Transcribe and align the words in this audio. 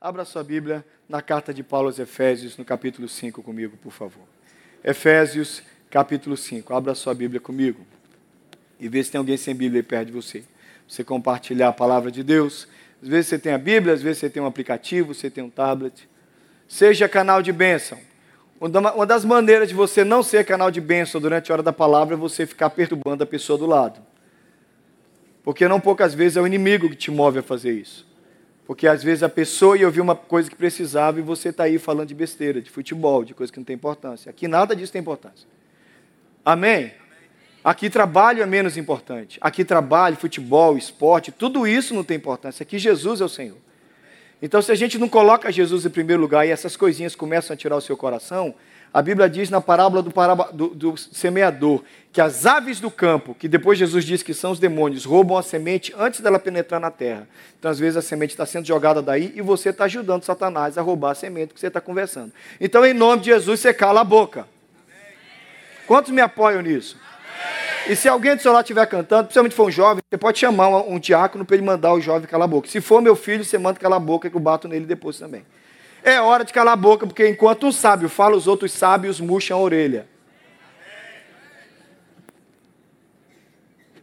Abra 0.00 0.24
sua 0.24 0.44
Bíblia 0.44 0.84
na 1.08 1.20
carta 1.20 1.52
de 1.52 1.64
Paulo 1.64 1.88
aos 1.88 1.98
Efésios, 1.98 2.56
no 2.56 2.64
capítulo 2.64 3.08
5 3.08 3.42
comigo, 3.42 3.76
por 3.78 3.90
favor. 3.90 4.22
Efésios, 4.84 5.60
capítulo 5.90 6.36
5. 6.36 6.72
Abra 6.72 6.94
sua 6.94 7.12
Bíblia 7.12 7.40
comigo. 7.40 7.84
E 8.78 8.88
vê 8.88 9.02
se 9.02 9.10
tem 9.10 9.18
alguém 9.18 9.36
sem 9.36 9.56
Bíblia 9.56 9.82
perto 9.82 10.06
de 10.06 10.12
você. 10.12 10.44
Você 10.86 11.02
compartilhar 11.02 11.70
a 11.70 11.72
palavra 11.72 12.12
de 12.12 12.22
Deus. 12.22 12.68
Às 13.02 13.08
vezes 13.08 13.26
você 13.26 13.40
tem 13.40 13.52
a 13.52 13.58
Bíblia, 13.58 13.92
às 13.92 14.00
vezes 14.00 14.18
você 14.18 14.30
tem 14.30 14.40
um 14.40 14.46
aplicativo, 14.46 15.12
você 15.12 15.28
tem 15.28 15.42
um 15.42 15.50
tablet. 15.50 16.08
Seja 16.68 17.08
canal 17.08 17.42
de 17.42 17.52
bênção. 17.52 17.98
Uma 18.60 19.04
das 19.04 19.24
maneiras 19.24 19.68
de 19.68 19.74
você 19.74 20.04
não 20.04 20.22
ser 20.22 20.44
canal 20.44 20.70
de 20.70 20.80
bênção 20.80 21.20
durante 21.20 21.50
a 21.50 21.56
hora 21.56 21.62
da 21.62 21.72
palavra 21.72 22.14
é 22.14 22.16
você 22.16 22.46
ficar 22.46 22.70
perturbando 22.70 23.24
a 23.24 23.26
pessoa 23.26 23.58
do 23.58 23.66
lado. 23.66 24.00
Porque 25.42 25.66
não 25.66 25.80
poucas 25.80 26.14
vezes 26.14 26.36
é 26.36 26.40
o 26.40 26.46
inimigo 26.46 26.88
que 26.88 26.94
te 26.94 27.10
move 27.10 27.40
a 27.40 27.42
fazer 27.42 27.72
isso. 27.72 28.07
Porque 28.68 28.86
às 28.86 29.02
vezes 29.02 29.22
a 29.22 29.30
pessoa 29.30 29.78
ia 29.78 29.86
ouvir 29.86 30.02
uma 30.02 30.14
coisa 30.14 30.50
que 30.50 30.54
precisava 30.54 31.18
e 31.18 31.22
você 31.22 31.48
está 31.48 31.64
aí 31.64 31.78
falando 31.78 32.08
de 32.08 32.14
besteira, 32.14 32.60
de 32.60 32.68
futebol, 32.68 33.24
de 33.24 33.32
coisa 33.32 33.50
que 33.50 33.58
não 33.58 33.64
tem 33.64 33.74
importância. 33.74 34.28
Aqui 34.28 34.46
nada 34.46 34.76
disso 34.76 34.92
tem 34.92 35.00
importância. 35.00 35.48
Amém? 36.44 36.92
Aqui 37.64 37.88
trabalho 37.88 38.42
é 38.42 38.46
menos 38.46 38.76
importante. 38.76 39.38
Aqui 39.40 39.64
trabalho, 39.64 40.18
futebol, 40.18 40.76
esporte, 40.76 41.32
tudo 41.32 41.66
isso 41.66 41.94
não 41.94 42.04
tem 42.04 42.18
importância. 42.18 42.62
Aqui 42.62 42.78
Jesus 42.78 43.22
é 43.22 43.24
o 43.24 43.28
Senhor. 43.28 43.56
Então, 44.42 44.60
se 44.60 44.70
a 44.70 44.74
gente 44.74 44.98
não 44.98 45.08
coloca 45.08 45.50
Jesus 45.50 45.86
em 45.86 45.90
primeiro 45.90 46.20
lugar 46.20 46.46
e 46.46 46.50
essas 46.50 46.76
coisinhas 46.76 47.16
começam 47.16 47.54
a 47.54 47.56
tirar 47.56 47.76
o 47.76 47.80
seu 47.80 47.96
coração, 47.96 48.54
a 48.92 49.02
Bíblia 49.02 49.28
diz 49.28 49.50
na 49.50 49.60
parábola 49.60 50.02
do, 50.02 50.10
do, 50.52 50.68
do, 50.74 50.96
semeador 50.96 51.82
que 52.10 52.20
as 52.20 52.46
aves 52.46 52.80
do 52.80 52.90
campo, 52.90 53.34
que 53.34 53.46
depois 53.46 53.78
Jesus 53.78 54.04
diz 54.04 54.22
que 54.22 54.32
são 54.32 54.50
os 54.50 54.58
demônios, 54.58 55.04
roubam 55.04 55.36
a 55.36 55.42
semente 55.42 55.94
antes 55.96 56.20
dela 56.20 56.38
penetrar 56.38 56.80
na 56.80 56.90
terra. 56.90 57.28
Então, 57.58 57.70
às 57.70 57.78
vezes, 57.78 57.96
a 57.96 58.02
semente 58.02 58.32
está 58.32 58.46
sendo 58.46 58.66
jogada 58.66 59.02
daí 59.02 59.32
e 59.36 59.42
você 59.42 59.68
está 59.68 59.84
ajudando 59.84 60.24
Satanás 60.24 60.78
a 60.78 60.82
roubar 60.82 61.10
a 61.10 61.14
semente 61.14 61.52
que 61.52 61.60
você 61.60 61.66
está 61.66 61.80
conversando. 61.80 62.32
Então, 62.60 62.84
em 62.84 62.94
nome 62.94 63.22
de 63.22 63.26
Jesus, 63.26 63.60
você 63.60 63.74
cala 63.74 64.00
a 64.00 64.04
boca. 64.04 64.48
Quantos 65.86 66.10
me 66.10 66.20
apoiam 66.20 66.62
nisso? 66.62 66.96
E 67.88 67.94
se 67.94 68.08
alguém 68.08 68.36
do 68.36 68.42
seu 68.42 68.52
lado 68.52 68.64
estiver 68.64 68.86
cantando, 68.86 69.24
principalmente 69.24 69.54
for 69.54 69.68
um 69.68 69.70
jovem, 69.70 70.02
você 70.10 70.18
pode 70.18 70.38
chamar 70.38 70.68
um, 70.68 70.94
um 70.94 70.98
diácono 70.98 71.44
para 71.44 71.56
ele 71.56 71.64
mandar 71.64 71.92
o 71.94 72.00
jovem 72.00 72.28
calar 72.28 72.44
a 72.44 72.48
boca. 72.48 72.68
Se 72.68 72.80
for 72.80 73.00
meu 73.00 73.16
filho, 73.16 73.44
você 73.44 73.56
manda 73.56 73.78
calar 73.78 73.96
a 73.96 74.00
boca 74.00 74.28
que 74.28 74.36
eu 74.36 74.40
bato 74.40 74.66
nele 74.66 74.84
depois 74.84 75.18
também. 75.18 75.44
É 76.02 76.20
hora 76.20 76.44
de 76.44 76.52
calar 76.52 76.74
a 76.74 76.76
boca, 76.76 77.06
porque 77.06 77.28
enquanto 77.28 77.66
um 77.66 77.72
sábio 77.72 78.08
fala, 78.08 78.36
os 78.36 78.46
outros 78.46 78.72
sábios 78.72 79.20
murcham 79.20 79.58
a 79.58 79.60
orelha. 79.60 80.08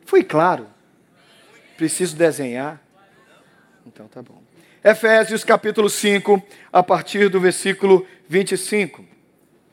Fui 0.05 0.23
claro? 0.23 0.67
Preciso 1.77 2.15
desenhar? 2.15 2.81
Então 3.85 4.07
tá 4.07 4.21
bom. 4.21 4.41
Efésios 4.83 5.43
capítulo 5.43 5.89
5, 5.89 6.41
a 6.71 6.83
partir 6.83 7.29
do 7.29 7.39
versículo 7.39 8.05
25. 8.29 9.03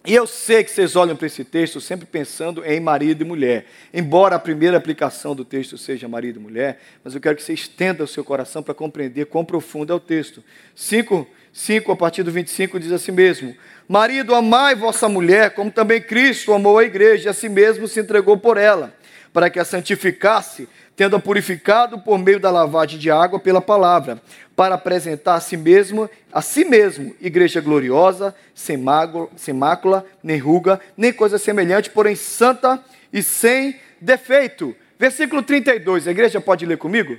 E 0.04 0.14
eu 0.14 0.26
sei 0.26 0.64
que 0.64 0.70
vocês 0.70 0.96
olham 0.96 1.14
para 1.14 1.26
esse 1.26 1.44
texto 1.44 1.80
sempre 1.80 2.06
pensando 2.06 2.64
em 2.64 2.80
marido 2.80 3.22
e 3.22 3.24
mulher. 3.24 3.66
Embora 3.94 4.34
a 4.34 4.38
primeira 4.38 4.76
aplicação 4.76 5.34
do 5.34 5.44
texto 5.44 5.78
seja 5.78 6.08
marido 6.08 6.40
e 6.40 6.42
mulher, 6.42 6.80
mas 7.04 7.14
eu 7.14 7.20
quero 7.20 7.36
que 7.36 7.42
você 7.42 7.52
estenda 7.52 8.02
o 8.02 8.08
seu 8.08 8.24
coração 8.24 8.62
para 8.62 8.74
compreender 8.74 9.26
quão 9.26 9.44
profundo 9.44 9.92
é 9.92 9.96
o 9.96 10.00
texto. 10.00 10.42
5, 10.74 11.24
5, 11.52 11.92
a 11.92 11.96
partir 11.96 12.22
do 12.22 12.30
25, 12.30 12.80
diz 12.80 12.90
assim 12.92 13.12
mesmo: 13.12 13.54
Marido, 13.86 14.34
amai 14.34 14.74
vossa 14.74 15.08
mulher, 15.08 15.50
como 15.50 15.70
também 15.70 16.00
Cristo 16.00 16.52
amou 16.52 16.78
a 16.78 16.84
igreja 16.84 17.28
e 17.28 17.30
a 17.30 17.34
si 17.34 17.48
mesmo 17.48 17.86
se 17.86 18.00
entregou 18.00 18.38
por 18.38 18.56
ela, 18.56 18.94
para 19.32 19.50
que 19.50 19.60
a 19.60 19.64
santificasse, 19.64 20.66
tendo-a 20.96 21.20
purificado 21.20 21.98
por 21.98 22.18
meio 22.18 22.40
da 22.40 22.50
lavagem 22.50 22.98
de 22.98 23.10
água 23.10 23.38
pela 23.38 23.60
palavra, 23.60 24.20
para 24.56 24.76
apresentar 24.76 25.34
a 25.34 25.40
si 25.40 25.56
mesmo, 25.56 26.08
a 26.32 26.40
si 26.40 26.64
mesmo, 26.64 27.14
igreja 27.20 27.60
gloriosa, 27.60 28.34
sem 28.54 28.78
mácula, 28.78 29.28
sem 29.36 29.52
mácula, 29.52 30.06
nem 30.22 30.38
ruga, 30.38 30.80
nem 30.96 31.12
coisa 31.12 31.38
semelhante, 31.38 31.90
porém 31.90 32.14
santa 32.14 32.82
e 33.12 33.22
sem 33.22 33.78
defeito. 34.00 34.74
Versículo 34.98 35.42
32, 35.42 36.08
a 36.08 36.10
igreja 36.10 36.40
pode 36.40 36.64
ler 36.64 36.78
comigo? 36.78 37.16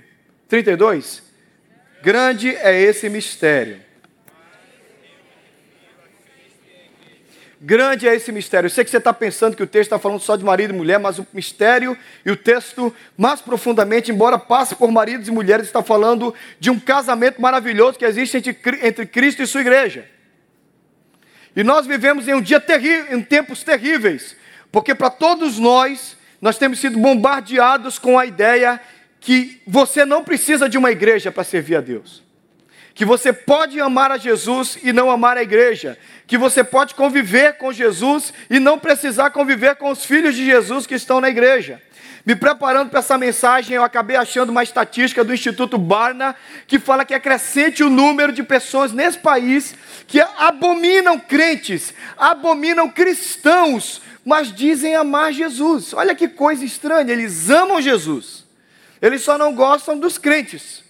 32. 0.48 1.22
Grande 2.02 2.56
é 2.56 2.80
esse 2.80 3.10
mistério 3.10 3.93
Grande 7.66 8.10
é 8.10 8.14
esse 8.14 8.30
mistério. 8.30 8.66
Eu 8.66 8.70
sei 8.70 8.84
que 8.84 8.90
você 8.90 8.98
está 8.98 9.14
pensando 9.14 9.56
que 9.56 9.64
o 9.64 9.68
texto 9.68 9.84
está 9.94 9.98
falando 9.98 10.20
só 10.20 10.36
de 10.36 10.44
marido 10.44 10.74
e 10.74 10.78
mulher, 10.78 11.00
mas 11.00 11.18
o 11.18 11.26
mistério 11.32 11.98
e 12.26 12.30
o 12.30 12.36
texto, 12.36 12.94
mais 13.18 13.40
profundamente, 13.40 14.12
embora 14.12 14.38
passe 14.38 14.76
por 14.76 14.92
maridos 14.92 15.30
e 15.30 15.32
mulheres, 15.32 15.68
está 15.68 15.82
falando 15.82 16.36
de 16.60 16.70
um 16.70 16.78
casamento 16.78 17.42
maravilhoso 17.42 17.98
que 17.98 18.04
existe 18.04 18.36
entre, 18.38 19.06
Cristo 19.06 19.42
e 19.42 19.48
sua 19.48 19.62
igreja. 19.62 20.06
E 21.56 21.64
nós 21.64 21.88
vivemos 21.88 22.28
em 22.28 22.34
um 22.34 22.42
dia 22.42 22.60
terrível, 22.60 23.18
em 23.18 23.22
tempos 23.22 23.64
terríveis, 23.64 24.36
porque 24.70 24.94
para 24.94 25.10
todos 25.10 25.58
nós, 25.58 26.18
nós 26.42 26.58
temos 26.58 26.82
sido 26.82 27.00
bombardeados 27.00 27.98
com 27.98 28.20
a 28.20 28.26
ideia 28.26 28.78
que 29.22 29.62
você 29.66 30.04
não 30.04 30.22
precisa 30.22 30.68
de 30.68 30.78
uma 30.78 30.92
igreja 30.92 31.32
para 31.32 31.46
servir 31.46 31.78
a 31.78 31.82
Deus 31.82 32.23
que 32.94 33.06
você 33.06 33.34
pode 33.34 33.80
amar 33.80 34.12
a 34.12 34.18
Jesus 34.18 34.78
e 34.84 34.94
não 34.94 35.10
amar 35.10 35.38
a 35.38 35.42
igreja, 35.42 35.98
que 36.28 36.38
você 36.38 36.64
pode 36.64 36.94
conviver 36.94 37.58
com 37.58 37.74
Jesus 37.74 38.34
e 38.50 38.60
não 38.60 38.78
precisar 38.78 39.32
conviver 39.32 39.76
com 39.76 39.90
os 39.90 40.06
filhos 40.06 40.36
de 40.36 40.46
Jesus 40.46 40.86
que 40.86 40.96
estão 40.96 41.20
na 41.20 41.30
igreja. 41.30 41.82
Me 42.26 42.36
preparando 42.36 42.90
para 42.90 43.00
essa 43.00 43.18
mensagem, 43.18 43.76
eu 43.76 43.84
acabei 43.84 44.16
achando 44.16 44.50
uma 44.50 44.64
estatística 44.64 45.24
do 45.26 45.34
Instituto 45.34 45.78
Barna 45.78 46.36
que 46.68 46.80
fala 46.80 47.04
que 47.04 47.14
é 47.14 47.20
crescente 47.20 47.84
o 47.84 47.90
número 47.90 48.32
de 48.32 48.44
pessoas 48.44 48.94
nesse 48.94 49.18
país 49.18 49.76
que 50.08 50.22
abominam 50.22 51.20
crentes, 51.20 51.94
abominam 52.18 52.90
cristãos, 52.90 54.02
mas 54.24 54.54
dizem 54.54 54.96
amar 54.96 55.34
Jesus. 55.34 55.94
Olha 55.94 56.16
que 56.16 56.30
coisa 56.30 56.64
estranha, 56.64 57.12
eles 57.12 57.50
amam 57.50 57.82
Jesus, 57.82 58.46
eles 59.02 59.22
só 59.22 59.38
não 59.38 59.54
gostam 59.54 60.00
dos 60.00 60.18
crentes. 60.18 60.83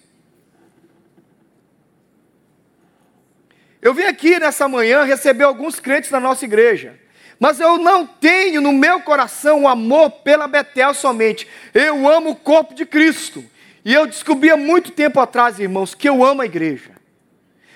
Eu 3.84 3.94
vim 3.94 4.04
aqui 4.04 4.40
nessa 4.40 4.66
manhã 4.66 5.04
receber 5.04 5.44
alguns 5.44 5.78
crentes 5.78 6.10
na 6.10 6.18
nossa 6.18 6.46
igreja, 6.46 6.98
mas 7.38 7.60
eu 7.60 7.78
não 7.78 8.08
tenho 8.08 8.62
no 8.62 8.72
meu 8.72 9.02
coração 9.02 9.64
o 9.64 9.68
amor 9.68 10.10
pela 10.10 10.48
Betel 10.48 10.94
somente. 10.94 11.46
Eu 11.74 12.08
amo 12.08 12.30
o 12.30 12.36
corpo 12.36 12.74
de 12.74 12.86
Cristo. 12.86 13.44
E 13.84 13.94
eu 13.94 14.08
descobri 14.08 14.50
há 14.50 14.56
muito 14.56 14.92
tempo 14.92 15.20
atrás, 15.20 15.60
irmãos, 15.60 15.94
que 15.94 16.08
eu 16.08 16.24
amo 16.24 16.42
a 16.42 16.46
igreja. 16.46 16.92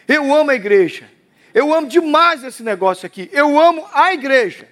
Eu 0.07 0.33
amo 0.33 0.51
a 0.51 0.55
igreja. 0.55 1.09
Eu 1.53 1.73
amo 1.73 1.87
demais 1.87 2.41
esse 2.41 2.63
negócio 2.63 3.05
aqui. 3.05 3.29
Eu 3.33 3.59
amo 3.59 3.85
a 3.93 4.13
igreja. 4.13 4.65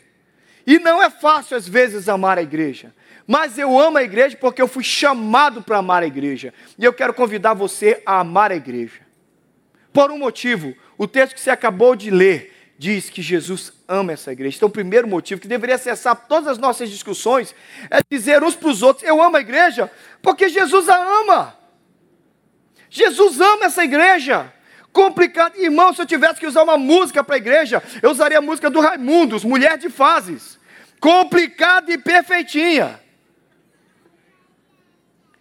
E 0.66 0.80
não 0.80 1.04
é 1.04 1.10
fácil 1.10 1.58
às 1.58 1.68
vezes 1.68 2.08
amar 2.08 2.38
a 2.38 2.42
igreja. 2.42 2.96
Mas 3.28 3.58
eu 3.58 3.78
amo 3.78 3.98
a 3.98 4.04
igreja 4.04 4.38
porque 4.38 4.62
eu 4.62 4.70
fui 4.70 4.86
chamado 4.86 5.62
para 5.62 5.80
amar 5.80 6.02
a 6.02 6.08
igreja. 6.08 6.54
E 6.80 6.86
eu 6.86 6.94
quero 6.94 7.14
convidar 7.14 7.54
você 7.54 8.02
a 8.06 8.22
amar 8.22 8.54
a 8.54 8.56
igreja. 8.56 9.02
Por 9.92 10.12
um 10.12 10.18
motivo, 10.18 10.74
o 10.98 11.08
texto 11.08 11.34
que 11.34 11.42
você 11.42 11.50
acabou 11.50 11.96
de 11.96 12.10
ler 12.10 12.54
diz 12.78 13.10
que 13.10 13.22
Jesus 13.22 13.72
ama 13.88 14.14
essa 14.14 14.32
igreja. 14.32 14.58
Então, 14.58 14.68
o 14.68 14.72
primeiro 14.72 15.08
motivo 15.08 15.42
que 15.42 15.48
deveria 15.48 15.78
cessar 15.78 16.16
todas 16.16 16.48
as 16.48 16.58
nossas 16.58 16.90
discussões 16.90 17.56
é 17.90 18.00
dizer 18.10 18.44
uns 18.44 18.56
para 18.56 18.70
os 18.70 18.82
outros: 18.82 19.08
Eu 19.08 19.22
amo 19.22 19.38
a 19.38 19.42
igreja 19.42 19.92
porque 20.22 20.50
Jesus 20.50 20.90
a 20.90 20.96
ama. 20.96 21.58
Jesus 22.90 23.40
ama 23.40 23.66
essa 23.66 23.84
igreja. 23.84 24.54
Complicado, 24.92 25.58
irmão. 25.58 25.94
Se 25.94 26.02
eu 26.02 26.06
tivesse 26.06 26.40
que 26.40 26.48
usar 26.48 26.64
uma 26.64 26.78
música 26.78 27.24
para 27.24 27.36
a 27.36 27.38
igreja, 27.38 27.84
eu 28.02 28.12
usaria 28.12 28.38
a 28.38 28.42
música 28.42 28.70
do 28.70 28.80
Raimundos, 28.80 29.44
Mulher 29.44 29.78
de 29.78 29.90
Fases. 29.90 30.58
Complicada 31.00 31.92
e 31.92 31.98
perfeitinha. 31.98 33.00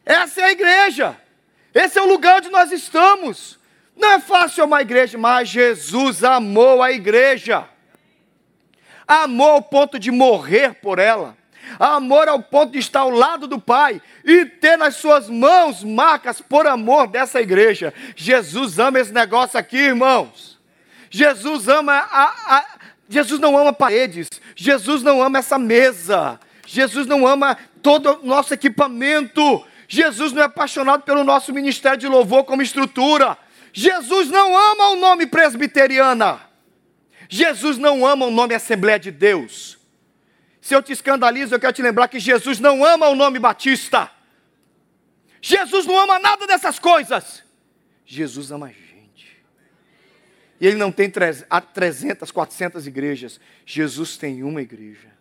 Essa 0.05 0.41
é 0.41 0.45
a 0.45 0.53
igreja. 0.53 1.17
Esse 1.73 1.99
é 1.99 2.03
o 2.03 2.09
lugar 2.09 2.39
onde 2.39 2.51
nós 2.51 2.73
estamos. 2.73 3.59
Não 3.97 4.13
é 4.13 4.21
fácil 4.21 4.65
amar 4.65 4.81
a 4.81 4.83
igreja, 4.83 5.17
mas 5.17 5.49
Jesus 5.49 6.25
amou 6.25 6.83
a 6.83 6.91
igreja. 6.91 7.69
Amou 9.07 9.53
ao 9.53 9.63
ponto 9.63 9.99
de 9.99 10.11
morrer 10.11 10.75
por 10.75 10.99
ela. 10.99 11.37
Amor 11.79 12.29
ao 12.29 12.43
ponto 12.43 12.73
de 12.73 12.79
estar 12.79 13.01
ao 13.01 13.11
lado 13.11 13.47
do 13.47 13.61
Pai 13.61 14.01
e 14.25 14.45
ter 14.45 14.77
nas 14.77 14.97
suas 14.97 15.29
mãos 15.29 15.83
marcas 15.83 16.41
por 16.41 16.67
amor 16.67 17.07
dessa 17.07 17.41
igreja. 17.41 17.93
Jesus 18.15 18.79
ama 18.79 18.99
esse 18.99 19.13
negócio 19.13 19.59
aqui, 19.59 19.77
irmãos. 19.77 20.59
Jesus 21.11 21.69
ama 21.69 21.93
a, 21.93 22.57
a 22.57 22.65
Jesus 23.09 23.41
não 23.41 23.57
ama 23.57 23.73
paredes. 23.73 24.29
Jesus 24.57 25.03
não 25.03 25.23
ama 25.23 25.39
essa 25.39 25.59
mesa. 25.59 26.41
Jesus 26.67 27.07
não 27.07 27.27
ama 27.27 27.57
todo 27.83 28.21
o 28.23 28.27
nosso 28.27 28.55
equipamento. 28.55 29.65
Jesus 29.87 30.33
não 30.33 30.43
é 30.43 30.47
apaixonado 30.47 31.03
pelo 31.03 31.23
nosso 31.23 31.53
ministério 31.53 31.99
de 31.99 32.09
louvor 32.09 32.45
como 32.45 32.63
estrutura. 32.63 33.37
Jesus 33.77 34.31
não 34.31 34.57
ama 34.57 34.91
o 34.91 34.97
nome 34.97 35.27
presbiteriana. 35.27 36.41
Jesus 37.29 37.77
não 37.77 38.07
ama 38.07 38.25
o 38.27 38.31
nome 38.31 38.55
Assembleia 38.55 39.01
de 39.01 39.11
Deus. 39.11 39.77
Se 40.61 40.75
eu 40.75 40.81
te 40.81 40.93
escandalizo, 40.93 41.53
eu 41.53 41.59
quero 41.59 41.73
te 41.73 41.83
lembrar 41.83 42.07
que 42.07 42.21
Jesus 42.21 42.61
não 42.61 42.85
ama 42.85 43.09
o 43.09 43.17
nome 43.17 43.41
Batista. 43.41 44.09
Jesus 45.43 45.87
não 45.87 45.99
ama 45.99 46.21
nada 46.21 46.47
dessas 46.47 46.79
coisas. 46.79 47.43
Jesus 48.07 48.53
ama 48.53 48.67
a 48.67 48.69
gente. 48.69 49.43
E 50.61 50.67
ele 50.69 50.77
não 50.77 50.93
tem 50.93 51.11
300, 51.11 52.31
400 52.31 52.87
igrejas. 52.87 53.41
Jesus 53.67 54.17
tem 54.17 54.45
uma 54.45 54.63
igreja. 54.63 55.13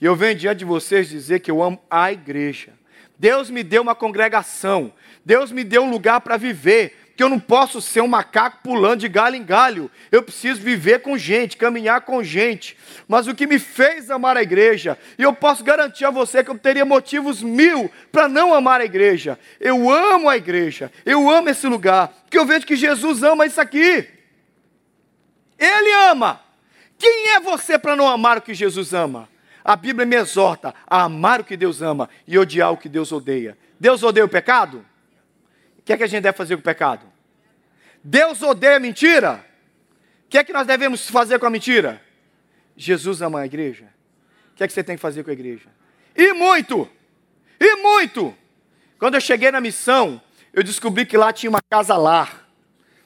E 0.00 0.06
eu 0.06 0.16
venho 0.16 0.34
diante 0.34 0.60
de 0.60 0.64
vocês 0.64 1.10
dizer 1.10 1.40
que 1.40 1.50
eu 1.50 1.62
amo 1.62 1.78
a 1.90 2.10
igreja. 2.10 2.72
Deus 3.18 3.50
me 3.50 3.62
deu 3.62 3.82
uma 3.82 3.94
congregação. 3.94 4.94
Deus 5.22 5.52
me 5.52 5.62
deu 5.62 5.82
um 5.82 5.90
lugar 5.90 6.22
para 6.22 6.38
viver 6.38 6.99
que 7.20 7.24
eu 7.24 7.28
não 7.28 7.38
posso 7.38 7.82
ser 7.82 8.00
um 8.00 8.08
macaco 8.08 8.60
pulando 8.62 9.00
de 9.00 9.08
galho 9.10 9.36
em 9.36 9.44
galho. 9.44 9.90
Eu 10.10 10.22
preciso 10.22 10.58
viver 10.58 11.00
com 11.00 11.18
gente, 11.18 11.54
caminhar 11.54 12.00
com 12.00 12.24
gente. 12.24 12.78
Mas 13.06 13.26
o 13.26 13.34
que 13.34 13.46
me 13.46 13.58
fez 13.58 14.10
amar 14.10 14.38
a 14.38 14.42
igreja, 14.42 14.96
e 15.18 15.22
eu 15.22 15.34
posso 15.34 15.62
garantir 15.62 16.06
a 16.06 16.10
você 16.10 16.42
que 16.42 16.50
eu 16.50 16.58
teria 16.58 16.82
motivos 16.86 17.42
mil 17.42 17.90
para 18.10 18.26
não 18.26 18.54
amar 18.54 18.80
a 18.80 18.86
igreja. 18.86 19.38
Eu 19.60 19.90
amo 19.90 20.30
a 20.30 20.36
igreja, 20.38 20.90
eu 21.04 21.28
amo 21.28 21.50
esse 21.50 21.66
lugar, 21.66 22.08
porque 22.22 22.38
eu 22.38 22.46
vejo 22.46 22.64
que 22.64 22.74
Jesus 22.74 23.22
ama 23.22 23.44
isso 23.44 23.60
aqui. 23.60 24.08
Ele 25.58 25.92
ama. 26.10 26.40
Quem 26.96 27.34
é 27.34 27.40
você 27.40 27.78
para 27.78 27.94
não 27.94 28.08
amar 28.08 28.38
o 28.38 28.40
que 28.40 28.54
Jesus 28.54 28.94
ama? 28.94 29.28
A 29.62 29.76
Bíblia 29.76 30.06
me 30.06 30.16
exorta 30.16 30.74
a 30.86 31.02
amar 31.02 31.42
o 31.42 31.44
que 31.44 31.54
Deus 31.58 31.82
ama 31.82 32.08
e 32.26 32.38
odiar 32.38 32.72
o 32.72 32.78
que 32.78 32.88
Deus 32.88 33.12
odeia. 33.12 33.58
Deus 33.78 34.02
odeia 34.02 34.24
o 34.24 34.28
pecado? 34.28 34.86
O 35.80 35.82
que 35.82 35.92
é 35.92 35.98
que 35.98 36.04
a 36.04 36.06
gente 36.06 36.22
deve 36.22 36.38
fazer 36.38 36.56
com 36.56 36.60
o 36.60 36.64
pecado? 36.64 37.09
Deus 38.02 38.42
odeia 38.42 38.76
a 38.76 38.80
mentira? 38.80 39.44
O 40.26 40.28
que 40.28 40.38
é 40.38 40.44
que 40.44 40.52
nós 40.52 40.66
devemos 40.66 41.08
fazer 41.08 41.38
com 41.38 41.46
a 41.46 41.50
mentira? 41.50 42.00
Jesus 42.76 43.20
ama 43.20 43.40
a 43.40 43.46
igreja. 43.46 43.86
O 44.52 44.56
que 44.56 44.64
é 44.64 44.66
que 44.66 44.72
você 44.72 44.82
tem 44.82 44.96
que 44.96 45.02
fazer 45.02 45.22
com 45.22 45.30
a 45.30 45.32
igreja? 45.32 45.68
E 46.16 46.32
muito! 46.32 46.88
E 47.58 47.76
muito! 47.76 48.34
Quando 48.98 49.14
eu 49.14 49.20
cheguei 49.20 49.50
na 49.50 49.60
missão, 49.60 50.20
eu 50.52 50.62
descobri 50.62 51.04
que 51.06 51.16
lá 51.16 51.32
tinha 51.32 51.50
uma 51.50 51.62
casa 51.70 51.96
lar. 51.96 52.48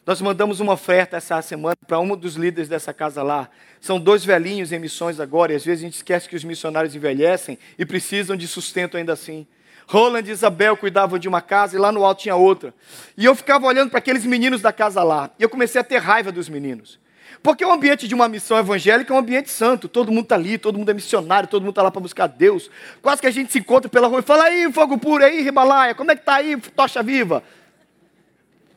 Nós 0.07 0.21
mandamos 0.21 0.61
uma 0.61 0.75
oferta 0.75 1.17
essa 1.17 1.41
semana 1.41 1.77
para 1.87 1.99
um 1.99 2.15
dos 2.17 2.35
líderes 2.35 2.69
dessa 2.69 2.93
casa 2.93 3.23
lá. 3.23 3.49
São 3.81 3.99
dois 3.99 4.25
velhinhos 4.25 4.71
em 4.71 4.79
missões 4.79 5.19
agora, 5.19 5.53
e 5.53 5.57
às 5.57 5.65
vezes 5.65 5.83
a 5.83 5.87
gente 5.87 5.95
esquece 5.95 6.29
que 6.29 6.37
os 6.37 6.45
missionários 6.45 6.95
envelhecem 6.95 7.59
e 7.79 7.87
precisam 7.87 8.37
de 8.37 8.47
sustento 8.47 8.97
ainda 8.97 9.15
assim. 9.15 9.47
Roland 9.87 10.27
e 10.27 10.31
Isabel 10.31 10.77
cuidavam 10.77 11.19
de 11.19 11.29
uma 11.29 11.41
casa 11.41 11.77
e 11.77 11.79
lá 11.79 11.93
no 11.93 12.05
alto 12.05 12.23
tinha 12.23 12.37
outra. 12.37 12.75
E 13.17 13.25
eu 13.25 13.35
ficava 13.35 13.67
olhando 13.67 13.91
para 13.91 13.99
aqueles 13.99 14.25
meninos 14.25 14.61
da 14.61 14.73
casa 14.73 15.03
lá. 15.03 15.31
E 15.39 15.43
eu 15.43 15.49
comecei 15.49 15.81
a 15.81 15.85
ter 15.85 15.99
raiva 15.99 16.33
dos 16.33 16.49
meninos. 16.49 16.99
Porque 17.43 17.63
o 17.63 17.71
ambiente 17.71 18.09
de 18.09 18.15
uma 18.15 18.27
missão 18.27 18.59
evangélica 18.59 19.13
é 19.13 19.17
um 19.17 19.19
ambiente 19.19 19.51
santo. 19.51 19.87
Todo 19.87 20.11
mundo 20.11 20.25
está 20.25 20.35
ali, 20.35 20.57
todo 20.57 20.79
mundo 20.79 20.91
é 20.91 20.95
missionário, 20.95 21.47
todo 21.47 21.61
mundo 21.61 21.73
está 21.73 21.83
lá 21.83 21.91
para 21.91 22.01
buscar 22.01 22.27
Deus. 22.27 22.71
Quase 23.03 23.21
que 23.21 23.27
a 23.27 23.31
gente 23.31 23.53
se 23.53 23.59
encontra 23.59 23.89
pela 23.89 24.09
rua 24.09 24.21
e 24.21 24.23
fala: 24.23 24.45
aí, 24.45 24.73
fogo 24.73 24.97
puro, 24.97 25.23
aí, 25.23 25.43
Ribalaia, 25.43 25.95
como 25.95 26.11
é 26.11 26.15
que 26.15 26.23
está 26.23 26.37
aí, 26.37 26.57
tocha 26.57 27.03
viva? 27.03 27.43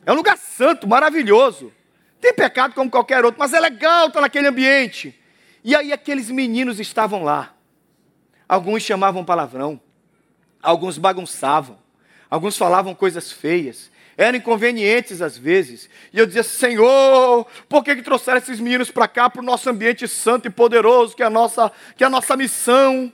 É 0.04 0.12
um 0.12 0.16
lugar 0.16 0.36
santo, 0.36 0.86
maravilhoso. 0.86 1.72
Tem 2.20 2.34
pecado 2.34 2.74
como 2.74 2.90
qualquer 2.90 3.24
outro, 3.24 3.38
mas 3.38 3.54
é 3.54 3.60
legal 3.60 4.08
estar 4.08 4.20
naquele 4.20 4.48
ambiente. 4.48 5.18
E 5.64 5.74
aí 5.74 5.92
aqueles 5.92 6.30
meninos 6.30 6.78
estavam 6.78 7.22
lá. 7.24 7.54
Alguns 8.48 8.82
chamavam 8.82 9.24
palavrão, 9.24 9.80
Alguns 10.62 10.98
bagunçavam, 10.98 11.78
alguns 12.28 12.56
falavam 12.56 12.94
coisas 12.94 13.30
feias, 13.30 13.90
eram 14.16 14.38
inconvenientes 14.38 15.22
às 15.22 15.38
vezes. 15.38 15.88
E 16.12 16.18
eu 16.18 16.26
dizia: 16.26 16.42
Senhor, 16.42 17.46
por 17.68 17.84
que, 17.84 17.96
que 17.96 18.02
trouxeram 18.02 18.38
esses 18.38 18.58
meninos 18.58 18.90
para 18.90 19.06
cá, 19.06 19.30
para 19.30 19.40
o 19.40 19.44
nosso 19.44 19.70
ambiente 19.70 20.08
santo 20.08 20.48
e 20.48 20.50
poderoso, 20.50 21.14
que 21.14 21.22
é, 21.22 21.26
a 21.26 21.30
nossa, 21.30 21.70
que 21.96 22.02
é 22.02 22.06
a 22.06 22.10
nossa 22.10 22.36
missão? 22.36 23.12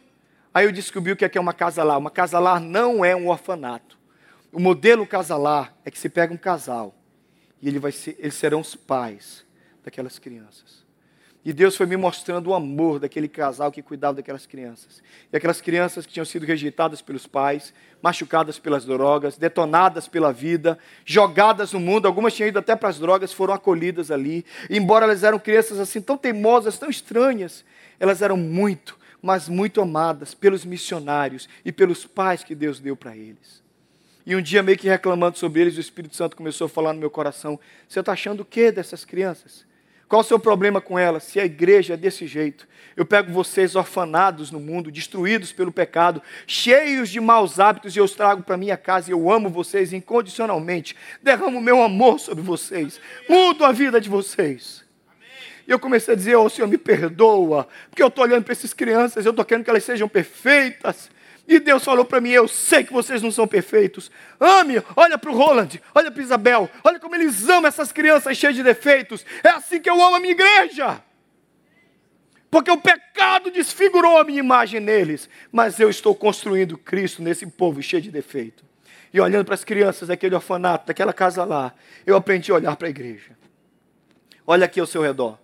Aí 0.54 0.66
eu 0.66 0.72
descobri 0.72 1.12
o 1.12 1.16
que 1.16 1.24
é, 1.24 1.28
que 1.28 1.36
é 1.36 1.40
uma 1.40 1.52
casa 1.52 1.82
lá. 1.82 1.98
Uma 1.98 2.12
não 2.60 3.04
é 3.04 3.14
um 3.14 3.28
orfanato. 3.28 3.98
O 4.52 4.60
modelo 4.60 5.04
casalar 5.04 5.74
é 5.84 5.90
que 5.90 5.98
se 5.98 6.08
pega 6.08 6.32
um 6.32 6.36
casal 6.36 6.94
e 7.60 7.66
ele 7.66 7.78
vai 7.78 7.90
ser, 7.90 8.16
eles 8.18 8.34
serão 8.34 8.60
os 8.60 8.76
pais 8.76 9.44
daquelas 9.82 10.18
crianças. 10.18 10.83
E 11.44 11.52
Deus 11.52 11.76
foi 11.76 11.84
me 11.84 11.96
mostrando 11.96 12.48
o 12.48 12.54
amor 12.54 12.98
daquele 12.98 13.28
casal 13.28 13.70
que 13.70 13.82
cuidava 13.82 14.14
daquelas 14.14 14.46
crianças. 14.46 15.02
E 15.30 15.36
aquelas 15.36 15.60
crianças 15.60 16.06
que 16.06 16.12
tinham 16.12 16.24
sido 16.24 16.46
rejeitadas 16.46 17.02
pelos 17.02 17.26
pais, 17.26 17.74
machucadas 18.00 18.58
pelas 18.58 18.86
drogas, 18.86 19.36
detonadas 19.36 20.08
pela 20.08 20.32
vida, 20.32 20.78
jogadas 21.04 21.70
no 21.72 21.80
mundo, 21.80 22.06
algumas 22.06 22.32
tinham 22.32 22.48
ido 22.48 22.58
até 22.58 22.74
para 22.74 22.88
as 22.88 22.98
drogas, 22.98 23.30
foram 23.30 23.52
acolhidas 23.52 24.10
ali. 24.10 24.42
E 24.70 24.78
embora 24.78 25.04
elas 25.04 25.22
eram 25.22 25.38
crianças 25.38 25.78
assim 25.78 26.00
tão 26.00 26.16
teimosas, 26.16 26.78
tão 26.78 26.88
estranhas, 26.88 27.62
elas 28.00 28.22
eram 28.22 28.38
muito, 28.38 28.98
mas 29.20 29.46
muito 29.46 29.82
amadas 29.82 30.32
pelos 30.32 30.64
missionários 30.64 31.46
e 31.62 31.70
pelos 31.70 32.06
pais 32.06 32.42
que 32.42 32.54
Deus 32.54 32.80
deu 32.80 32.96
para 32.96 33.14
eles. 33.14 33.62
E 34.26 34.34
um 34.34 34.40
dia, 34.40 34.62
meio 34.62 34.78
que 34.78 34.88
reclamando 34.88 35.36
sobre 35.36 35.60
eles, 35.60 35.76
o 35.76 35.80
Espírito 35.80 36.16
Santo 36.16 36.34
começou 36.34 36.64
a 36.64 36.70
falar 36.70 36.94
no 36.94 37.00
meu 37.00 37.10
coração: 37.10 37.60
Você 37.86 38.00
está 38.00 38.12
achando 38.12 38.40
o 38.40 38.44
que 38.46 38.72
dessas 38.72 39.04
crianças? 39.04 39.66
Qual 40.14 40.20
o 40.20 40.24
seu 40.24 40.38
problema 40.38 40.80
com 40.80 40.96
ela? 40.96 41.18
Se 41.18 41.40
a 41.40 41.44
igreja 41.44 41.94
é 41.94 41.96
desse 41.96 42.24
jeito, 42.24 42.68
eu 42.96 43.04
pego 43.04 43.32
vocês 43.32 43.74
orfanados 43.74 44.48
no 44.52 44.60
mundo, 44.60 44.88
destruídos 44.88 45.50
pelo 45.50 45.72
pecado, 45.72 46.22
cheios 46.46 47.08
de 47.10 47.18
maus 47.18 47.58
hábitos, 47.58 47.96
e 47.96 47.98
eu 47.98 48.04
os 48.04 48.14
trago 48.14 48.40
para 48.44 48.56
minha 48.56 48.76
casa 48.76 49.10
e 49.10 49.12
eu 49.12 49.28
amo 49.28 49.50
vocês 49.50 49.92
incondicionalmente, 49.92 50.94
derramo 51.20 51.60
meu 51.60 51.82
amor 51.82 52.20
sobre 52.20 52.44
vocês, 52.44 53.00
mudo 53.28 53.64
a 53.64 53.72
vida 53.72 54.00
de 54.00 54.08
vocês. 54.08 54.84
E 55.66 55.72
eu 55.72 55.80
comecei 55.80 56.14
a 56.14 56.16
dizer, 56.16 56.36
oh 56.36 56.48
Senhor, 56.48 56.68
me 56.68 56.78
perdoa, 56.78 57.66
porque 57.90 58.00
eu 58.00 58.06
estou 58.06 58.22
olhando 58.22 58.44
para 58.44 58.52
essas 58.52 58.72
crianças, 58.72 59.26
eu 59.26 59.30
estou 59.30 59.44
querendo 59.44 59.64
que 59.64 59.70
elas 59.70 59.82
sejam 59.82 60.08
perfeitas, 60.08 61.10
e 61.46 61.58
Deus 61.60 61.84
falou 61.84 62.04
para 62.04 62.20
mim: 62.20 62.30
Eu 62.30 62.48
sei 62.48 62.84
que 62.84 62.92
vocês 62.92 63.20
não 63.22 63.30
são 63.30 63.46
perfeitos. 63.46 64.10
Ame, 64.40 64.82
olha 64.96 65.18
para 65.18 65.30
o 65.30 65.36
Roland, 65.36 65.80
olha 65.94 66.10
para 66.10 66.22
Isabel, 66.22 66.70
olha 66.82 66.98
como 66.98 67.14
eles 67.14 67.48
amam 67.48 67.68
essas 67.68 67.92
crianças 67.92 68.36
cheias 68.36 68.54
de 68.54 68.62
defeitos. 68.62 69.24
É 69.42 69.50
assim 69.50 69.80
que 69.80 69.88
eu 69.88 70.02
amo 70.02 70.16
a 70.16 70.20
minha 70.20 70.32
igreja. 70.32 71.02
Porque 72.50 72.70
o 72.70 72.78
pecado 72.78 73.50
desfigurou 73.50 74.16
a 74.16 74.24
minha 74.24 74.38
imagem 74.38 74.80
neles. 74.80 75.28
Mas 75.50 75.80
eu 75.80 75.90
estou 75.90 76.14
construindo 76.14 76.78
Cristo 76.78 77.20
nesse 77.20 77.46
povo 77.46 77.82
cheio 77.82 78.00
de 78.00 78.10
defeito. 78.10 78.64
E 79.12 79.20
olhando 79.20 79.44
para 79.44 79.54
as 79.54 79.64
crianças 79.64 80.08
daquele 80.08 80.34
orfanato, 80.34 80.86
daquela 80.86 81.12
casa 81.12 81.44
lá, 81.44 81.74
eu 82.06 82.16
aprendi 82.16 82.50
a 82.52 82.54
olhar 82.54 82.76
para 82.76 82.86
a 82.86 82.90
igreja. 82.90 83.36
Olha 84.46 84.64
aqui 84.64 84.80
ao 84.80 84.86
seu 84.86 85.02
redor. 85.02 85.38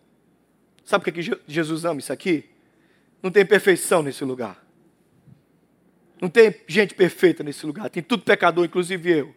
Sabe 0.85 1.05
por 1.05 1.13
que 1.13 1.37
Jesus 1.47 1.85
ama 1.85 2.01
isso 2.01 2.13
aqui? 2.13 2.49
Não 3.23 3.31
tem 3.31 3.45
perfeição 3.45 4.03
nesse 4.03 4.25
lugar. 4.25 4.70
Não 6.21 6.29
tem 6.29 6.55
gente 6.67 6.95
perfeita 6.95 7.43
nesse 7.43 7.65
lugar, 7.65 7.89
tem 7.89 8.03
tudo 8.03 8.23
pecador, 8.23 8.65
inclusive 8.65 9.11
eu. 9.11 9.35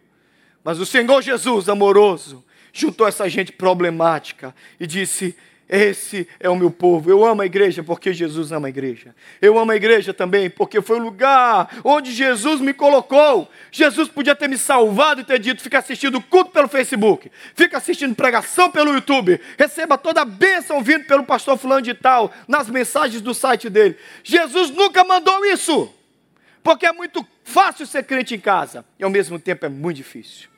Mas 0.62 0.78
o 0.78 0.86
Senhor 0.86 1.22
Jesus, 1.22 1.68
amoroso, 1.68 2.44
juntou 2.72 3.06
essa 3.06 3.28
gente 3.28 3.52
problemática 3.52 4.54
e 4.78 4.86
disse: 4.86 5.34
Esse 5.66 6.28
é 6.38 6.48
o 6.50 6.56
meu 6.56 6.70
povo. 6.70 7.10
Eu 7.10 7.24
amo 7.24 7.40
a 7.40 7.46
igreja 7.46 7.82
porque 7.82 8.12
Jesus 8.12 8.52
ama 8.52 8.66
a 8.66 8.70
igreja. 8.70 9.14
Eu 9.40 9.58
amo 9.58 9.72
a 9.72 9.76
igreja 9.76 10.12
também 10.12 10.50
porque 10.50 10.82
foi 10.82 10.98
o 10.98 11.02
lugar 11.02 11.80
onde 11.84 12.12
Jesus 12.12 12.60
me 12.60 12.74
colocou. 12.74 13.48
Jesus 13.70 14.08
podia 14.08 14.34
ter 14.34 14.48
me 14.48 14.58
salvado 14.58 15.22
e 15.22 15.24
ter 15.24 15.38
dito: 15.38 15.62
fica 15.62 15.78
assistindo 15.78 16.20
culto 16.20 16.50
pelo 16.50 16.68
Facebook, 16.68 17.30
fica 17.54 17.78
assistindo 17.78 18.14
pregação 18.14 18.70
pelo 18.70 18.92
YouTube, 18.92 19.40
receba 19.58 19.96
toda 19.96 20.20
a 20.22 20.26
bênção 20.26 20.82
vindo 20.82 21.04
pelo 21.04 21.24
pastor 21.24 21.56
Fulano 21.56 21.82
de 21.82 21.94
Tal 21.94 22.30
nas 22.46 22.68
mensagens 22.68 23.22
do 23.22 23.32
site 23.32 23.70
dele. 23.70 23.96
Jesus 24.22 24.70
nunca 24.70 25.02
mandou 25.02 25.46
isso. 25.46 25.94
Porque 26.64 26.86
é 26.86 26.92
muito 26.92 27.24
fácil 27.44 27.86
ser 27.86 28.04
crente 28.04 28.34
em 28.34 28.40
casa 28.40 28.86
e 28.98 29.04
ao 29.04 29.10
mesmo 29.10 29.38
tempo 29.38 29.66
é 29.66 29.68
muito 29.68 29.98
difícil. 29.98 30.48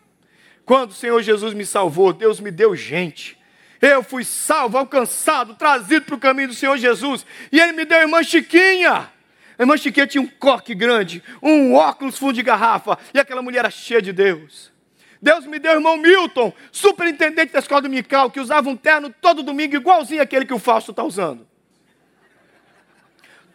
Quando 0.64 0.92
o 0.92 0.94
Senhor 0.94 1.20
Jesus 1.20 1.52
me 1.52 1.66
salvou, 1.66 2.12
Deus 2.12 2.38
me 2.38 2.52
deu 2.52 2.76
gente. 2.76 3.36
Eu 3.82 4.04
fui 4.04 4.24
salvo, 4.24 4.78
alcançado, 4.78 5.56
trazido 5.56 6.06
para 6.06 6.14
o 6.14 6.18
caminho 6.18 6.48
do 6.48 6.54
Senhor 6.54 6.78
Jesus. 6.78 7.26
E 7.50 7.60
Ele 7.60 7.72
me 7.72 7.84
deu 7.84 7.98
a 7.98 8.02
irmã 8.02 8.22
Chiquinha. 8.22 9.10
A 9.58 9.62
irmã 9.62 9.76
Chiquinha 9.76 10.06
tinha 10.06 10.22
um 10.22 10.28
coque 10.28 10.76
grande, 10.76 11.24
um 11.42 11.74
óculos 11.74 12.16
fundo 12.16 12.34
de 12.34 12.42
garrafa. 12.42 12.96
E 13.12 13.18
aquela 13.18 13.42
mulher 13.42 13.58
era 13.58 13.70
cheia 13.70 14.00
de 14.00 14.12
Deus. 14.12 14.72
Deus 15.20 15.44
me 15.44 15.58
deu 15.58 15.72
o 15.72 15.76
irmão 15.76 15.96
Milton, 15.96 16.52
superintendente 16.70 17.52
da 17.52 17.58
escola 17.58 17.82
dominical, 17.82 18.30
que 18.30 18.38
usava 18.38 18.68
um 18.68 18.76
terno 18.76 19.12
todo 19.20 19.42
domingo, 19.42 19.74
igualzinho 19.74 20.22
aquele 20.22 20.46
que 20.46 20.54
o 20.54 20.58
Fausto 20.58 20.92
está 20.92 21.02
usando. 21.02 21.44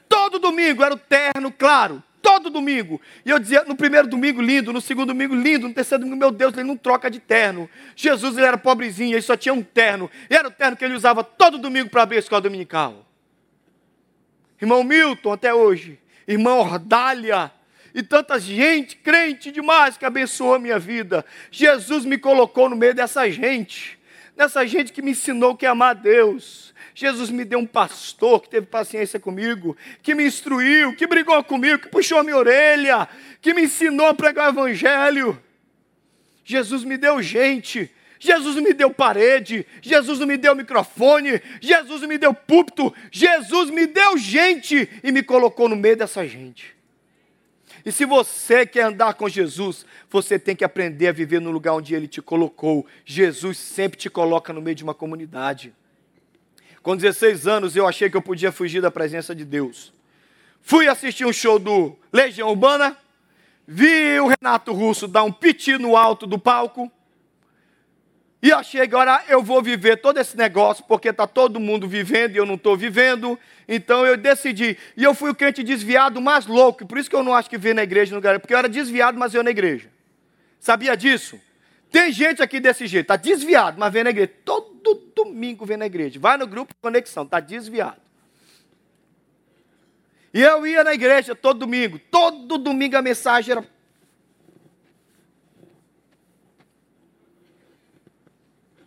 Todo 0.09 0.37
domingo 0.37 0.83
era 0.83 0.93
o 0.93 0.97
terno, 0.97 1.49
claro, 1.49 2.03
todo 2.21 2.49
domingo. 2.49 3.01
E 3.25 3.29
eu 3.29 3.39
dizia, 3.39 3.63
no 3.63 3.75
primeiro 3.75 4.07
domingo, 4.07 4.41
lindo, 4.41 4.71
no 4.71 4.79
segundo 4.79 5.07
domingo, 5.07 5.35
lindo, 5.35 5.67
no 5.67 5.73
terceiro 5.73 6.03
domingo, 6.03 6.19
meu 6.19 6.31
Deus, 6.31 6.53
ele 6.53 6.63
não 6.63 6.77
troca 6.77 7.09
de 7.09 7.19
terno. 7.19 7.69
Jesus, 7.95 8.37
ele 8.37 8.45
era 8.45 8.57
pobrezinho, 8.57 9.13
ele 9.13 9.21
só 9.21 9.35
tinha 9.35 9.53
um 9.53 9.63
terno. 9.63 10.09
E 10.29 10.35
era 10.35 10.47
o 10.47 10.51
terno 10.51 10.77
que 10.77 10.85
ele 10.85 10.93
usava 10.93 11.23
todo 11.23 11.57
domingo 11.57 11.89
para 11.89 12.03
abrir 12.03 12.17
a 12.17 12.19
escola 12.19 12.41
dominical. 12.41 13.05
Irmão 14.61 14.83
Milton, 14.83 15.33
até 15.33 15.53
hoje. 15.53 15.99
Irmão 16.27 16.59
Ordália. 16.59 17.51
E 17.93 18.01
tanta 18.01 18.39
gente, 18.39 18.95
crente 18.95 19.51
demais, 19.51 19.97
que 19.97 20.05
abençoou 20.05 20.55
a 20.55 20.59
minha 20.59 20.79
vida. 20.79 21.25
Jesus 21.49 22.05
me 22.05 22.17
colocou 22.17 22.69
no 22.69 22.75
meio 22.75 22.93
dessa 22.93 23.29
gente. 23.29 23.99
Dessa 24.35 24.65
gente 24.65 24.91
que 24.91 25.01
me 25.01 25.11
ensinou 25.11 25.55
que 25.55 25.65
é 25.65 25.69
amar 25.69 25.91
a 25.91 25.93
Deus 25.93 26.71
Jesus 26.93 27.29
me 27.29 27.45
deu 27.45 27.59
um 27.59 27.65
pastor 27.65 28.41
que 28.41 28.49
teve 28.49 28.65
paciência 28.65 29.19
comigo, 29.19 29.75
que 30.01 30.13
me 30.13 30.25
instruiu, 30.25 30.95
que 30.95 31.07
brigou 31.07 31.41
comigo, 31.43 31.79
que 31.79 31.89
puxou 31.89 32.19
a 32.19 32.23
minha 32.23 32.37
orelha, 32.37 33.07
que 33.41 33.53
me 33.53 33.63
ensinou 33.63 34.07
a 34.07 34.13
pregar 34.13 34.47
o 34.47 34.51
evangelho. 34.51 35.41
Jesus 36.43 36.83
me 36.83 36.97
deu 36.97 37.21
gente. 37.21 37.89
Jesus 38.19 38.57
me 38.57 38.71
deu 38.71 38.91
parede, 38.91 39.65
Jesus 39.81 40.19
me 40.19 40.37
deu 40.37 40.53
microfone, 40.53 41.41
Jesus 41.59 42.03
me 42.03 42.19
deu 42.19 42.35
púlpito, 42.35 42.93
Jesus 43.11 43.71
me 43.71 43.87
deu 43.87 44.15
gente 44.15 44.87
e 45.03 45.11
me 45.11 45.23
colocou 45.23 45.67
no 45.67 45.75
meio 45.75 45.97
dessa 45.97 46.27
gente. 46.27 46.75
E 47.85 47.91
se 47.91 48.05
você 48.05 48.65
quer 48.65 48.83
andar 48.83 49.13
com 49.15 49.27
Jesus, 49.27 49.85
você 50.09 50.37
tem 50.37 50.55
que 50.55 50.63
aprender 50.63 51.07
a 51.07 51.11
viver 51.11 51.39
no 51.41 51.51
lugar 51.51 51.73
onde 51.73 51.95
Ele 51.95 52.07
te 52.07 52.21
colocou. 52.21 52.85
Jesus 53.05 53.57
sempre 53.57 53.97
te 53.97 54.09
coloca 54.09 54.53
no 54.53 54.61
meio 54.61 54.75
de 54.75 54.83
uma 54.83 54.93
comunidade. 54.93 55.73
Com 56.83 56.95
16 56.95 57.47
anos, 57.47 57.75
eu 57.75 57.87
achei 57.87 58.09
que 58.09 58.17
eu 58.17 58.21
podia 58.21 58.51
fugir 58.51 58.81
da 58.81 58.91
presença 58.91 59.35
de 59.35 59.45
Deus. 59.45 59.93
Fui 60.61 60.87
assistir 60.87 61.25
um 61.25 61.33
show 61.33 61.57
do 61.57 61.95
Legião 62.11 62.49
Urbana, 62.49 62.97
vi 63.67 64.19
o 64.19 64.27
Renato 64.27 64.73
Russo 64.73 65.07
dar 65.07 65.23
um 65.23 65.31
piti 65.31 65.77
no 65.77 65.95
alto 65.95 66.27
do 66.27 66.37
palco, 66.37 66.91
e 68.41 68.51
achei 68.51 68.81
agora 68.81 69.23
eu 69.27 69.43
vou 69.43 69.61
viver 69.61 69.97
todo 69.97 70.17
esse 70.19 70.35
negócio, 70.35 70.83
porque 70.87 71.09
está 71.09 71.27
todo 71.27 71.59
mundo 71.59 71.87
vivendo 71.87 72.35
e 72.35 72.37
eu 72.37 72.45
não 72.45 72.55
estou 72.55 72.75
vivendo. 72.75 73.37
Então 73.67 74.03
eu 74.03 74.17
decidi. 74.17 74.75
E 74.97 75.03
eu 75.03 75.13
fui 75.13 75.29
o 75.29 75.35
crente 75.35 75.61
desviado 75.61 76.19
mais 76.19 76.47
louco. 76.47 76.85
Por 76.87 76.97
isso 76.97 77.07
que 77.07 77.15
eu 77.15 77.21
não 77.21 77.35
acho 77.35 77.47
que 77.47 77.57
veio 77.57 77.75
na 77.75 77.83
igreja 77.83 78.11
no 78.11 78.15
lugar. 78.15 78.39
Porque 78.39 78.53
eu 78.53 78.57
era 78.57 78.67
desviado, 78.67 79.17
mas 79.19 79.35
eu 79.35 79.43
na 79.43 79.51
igreja. 79.51 79.89
Sabia 80.59 80.97
disso? 80.97 81.39
Tem 81.91 82.11
gente 82.11 82.41
aqui 82.41 82.59
desse 82.59 82.87
jeito, 82.87 83.03
está 83.03 83.15
desviado, 83.15 83.77
mas 83.77 83.93
vem 83.93 84.03
na 84.03 84.09
igreja. 84.09 84.31
Todo 84.43 84.95
domingo 85.15 85.63
vem 85.63 85.77
na 85.77 85.85
igreja. 85.85 86.19
Vai 86.19 86.35
no 86.35 86.47
grupo 86.47 86.73
conexão, 86.81 87.23
está 87.23 87.39
desviado. 87.39 88.01
E 90.33 90.41
eu 90.41 90.65
ia 90.65 90.83
na 90.83 90.93
igreja 90.93 91.35
todo 91.35 91.59
domingo. 91.59 91.99
Todo 92.09 92.57
domingo 92.57 92.97
a 92.97 93.01
mensagem 93.03 93.51
era 93.51 93.63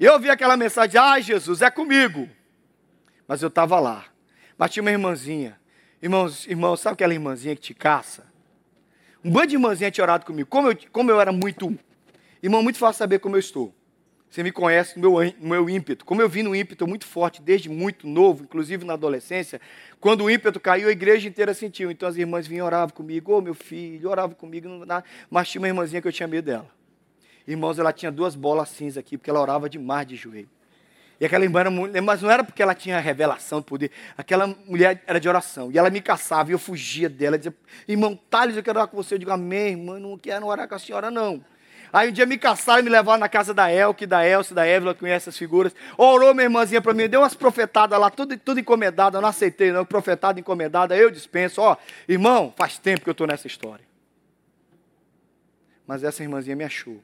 eu 0.03 0.19
vi 0.19 0.31
aquela 0.31 0.57
mensagem, 0.57 1.01
ai 1.01 1.23
Jesus, 1.23 1.63
é 1.63 1.71
comigo. 1.71 2.29
Mas 3.29 3.43
eu 3.43 3.49
estava 3.49 3.79
lá. 3.79 4.07
Mas 4.59 4.71
tinha 4.71 4.83
uma 4.83 4.91
irmãzinha. 4.91 5.59
Irmãos, 6.03 6.47
irmãos, 6.47 6.81
sabe 6.81 6.95
aquela 6.95 7.15
irmãzinha 7.15 7.55
que 7.55 7.63
te 7.63 7.75
caça? 7.75 8.27
Um 9.25 9.31
bando 9.31 9.49
de 9.49 9.55
irmãzinha 9.55 9.91
tinha 9.91 10.05
orado 10.05 10.27
comigo. 10.27 10.49
Como 10.49 10.69
eu, 10.69 10.77
como 10.93 11.11
eu 11.11 11.21
era 11.21 11.33
muito. 11.33 11.77
Irmão, 12.43 12.63
muito 12.63 12.79
fácil 12.79 12.99
saber 12.99 13.21
como 13.21 13.37
eu 13.37 13.41
estou. 13.41 13.75
Você 14.29 14.43
me 14.43 14.51
conhece 14.51 14.99
no 14.99 15.13
meu, 15.13 15.33
no 15.41 15.49
meu 15.49 15.71
ímpeto. 15.71 16.05
Como 16.05 16.21
eu 16.21 16.29
vi 16.29 16.43
no 16.43 16.55
ímpeto 16.55 16.87
muito 16.87 17.07
forte, 17.07 17.41
desde 17.41 17.69
muito 17.69 18.07
novo, 18.07 18.43
inclusive 18.43 18.85
na 18.85 18.95
adolescência, 18.95 19.61
quando 20.01 20.25
o 20.25 20.31
ímpeto 20.31 20.59
caiu, 20.59 20.89
a 20.89 20.93
igreja 20.93 21.29
inteira 21.29 21.55
sentiu. 21.55 21.91
Então 21.91 22.09
as 22.09 22.17
irmãs 22.17 22.47
vinham 22.47 22.67
oravam 22.67 22.95
comigo, 22.95 23.33
ô 23.33 23.39
oh, 23.39 23.41
meu 23.41 23.55
filho, 23.55 24.11
oravam 24.11 24.35
comigo, 24.35 24.69
mas 25.31 25.49
tinha 25.49 25.61
uma 25.61 25.69
irmãzinha 25.69 26.03
que 26.03 26.09
eu 26.09 26.13
tinha 26.13 26.27
medo 26.27 26.47
dela. 26.47 26.69
Irmãos, 27.47 27.79
ela 27.79 27.93
tinha 27.93 28.11
duas 28.11 28.35
bolas 28.35 28.71
cinza 28.71 29.01
aqui, 29.01 29.19
porque 29.19 29.29
ela 29.29 29.41
orava 29.41 29.69
demais 29.69 30.07
de 30.07 30.17
joelho. 30.17 30.49
E 31.21 31.27
aquela 31.27 31.45
irmã 31.45 31.61
era 31.61 31.71
muito, 31.71 32.03
mas 32.03 32.23
não 32.23 32.31
era 32.31 32.43
porque 32.43 32.63
ela 32.63 32.75
tinha 32.75 32.99
revelação 32.99 33.61
de 33.61 33.67
poder. 33.67 33.91
Aquela 34.17 34.47
mulher 34.67 35.03
era 35.07 35.21
de 35.21 35.29
oração. 35.29 35.71
E 35.71 35.79
ela 35.79 35.89
me 35.89 36.01
caçava 36.01 36.51
e 36.51 36.53
eu 36.53 36.59
fugia 36.59 37.09
dela. 37.09 37.39
Dizia, 37.39 37.55
irmão 37.87 38.19
Thales, 38.29 38.57
eu 38.57 38.63
quero 38.63 38.79
orar 38.79 38.89
com 38.89 38.97
você. 38.97 39.15
Eu 39.15 39.19
digo, 39.19 39.31
amém, 39.31 39.73
irmã, 39.73 39.99
não 40.01 40.19
quero 40.19 40.47
orar 40.47 40.69
com 40.69 40.75
a 40.75 40.79
senhora, 40.79 41.11
não. 41.11 41.45
Aí 41.93 42.09
um 42.09 42.13
dia 42.13 42.27
me 42.27 42.37
caçaram 42.37 42.81
e 42.81 42.83
me 42.83 42.91
levaram 42.91 43.21
na 43.21 43.29
casa 43.29 43.55
da 43.55 43.73
Elke, 43.73 44.05
da 44.05 44.27
Elce, 44.27 44.53
da 44.53 44.67
Evelyn, 44.67 44.95
conhece 44.95 45.29
essas 45.29 45.39
figuras. 45.39 45.73
Orou 45.97 46.35
minha 46.35 46.47
irmãzinha 46.47 46.83
para 46.83 46.93
mim, 46.93 47.09
deu 47.09 47.21
umas 47.21 47.35
profetadas 47.35 47.97
lá, 48.01 48.11
tudo, 48.11 48.37
tudo 48.37 48.59
encomendado. 48.59 49.17
Eu 49.17 49.21
não 49.21 49.29
aceitei, 49.29 49.71
não. 49.71 49.85
Profetada 49.85 50.41
encomendada, 50.41 50.97
eu 50.97 51.09
dispenso. 51.09 51.61
Ó, 51.61 51.77
irmão, 52.09 52.53
faz 52.57 52.79
tempo 52.79 53.05
que 53.05 53.09
eu 53.09 53.13
estou 53.13 53.29
nessa 53.29 53.47
história. 53.47 53.85
Mas 55.87 56.03
essa 56.03 56.23
irmãzinha 56.23 56.57
me 56.57 56.65
achou. 56.65 57.01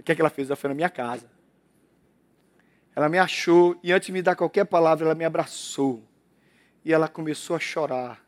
O 0.00 0.02
que, 0.02 0.12
é 0.12 0.14
que 0.14 0.20
ela 0.22 0.30
fez? 0.30 0.48
Ela 0.48 0.56
foi 0.56 0.68
na 0.68 0.74
minha 0.74 0.88
casa. 0.88 1.30
Ela 2.96 3.08
me 3.08 3.18
achou 3.18 3.78
e 3.82 3.92
antes 3.92 4.06
de 4.06 4.12
me 4.12 4.22
dar 4.22 4.34
qualquer 4.34 4.64
palavra, 4.64 5.04
ela 5.04 5.14
me 5.14 5.26
abraçou. 5.26 6.02
E 6.82 6.92
ela 6.92 7.06
começou 7.06 7.54
a 7.54 7.60
chorar. 7.60 8.24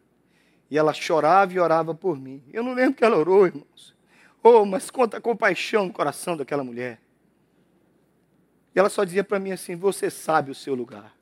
E 0.71 0.77
ela 0.77 0.93
chorava 0.93 1.53
e 1.55 1.59
orava 1.59 1.95
por 1.95 2.19
mim. 2.19 2.45
Eu 2.53 2.63
não 2.63 2.75
lembro 2.75 2.95
que 2.95 3.05
ela 3.05 3.17
orou, 3.17 3.47
irmãos. 3.47 3.95
Oh, 4.43 4.67
mas 4.67 4.91
conta 4.91 5.17
a 5.17 5.21
compaixão 5.21 5.87
no 5.87 5.93
coração 5.93 6.37
daquela 6.37 6.63
mulher. 6.63 7.01
E 8.75 8.79
ela 8.79 8.91
só 8.91 9.03
dizia 9.03 9.25
para 9.25 9.39
mim 9.39 9.53
assim: 9.53 9.75
Você 9.75 10.11
sabe 10.11 10.51
o 10.51 10.55
seu 10.55 10.75
lugar. 10.75 11.17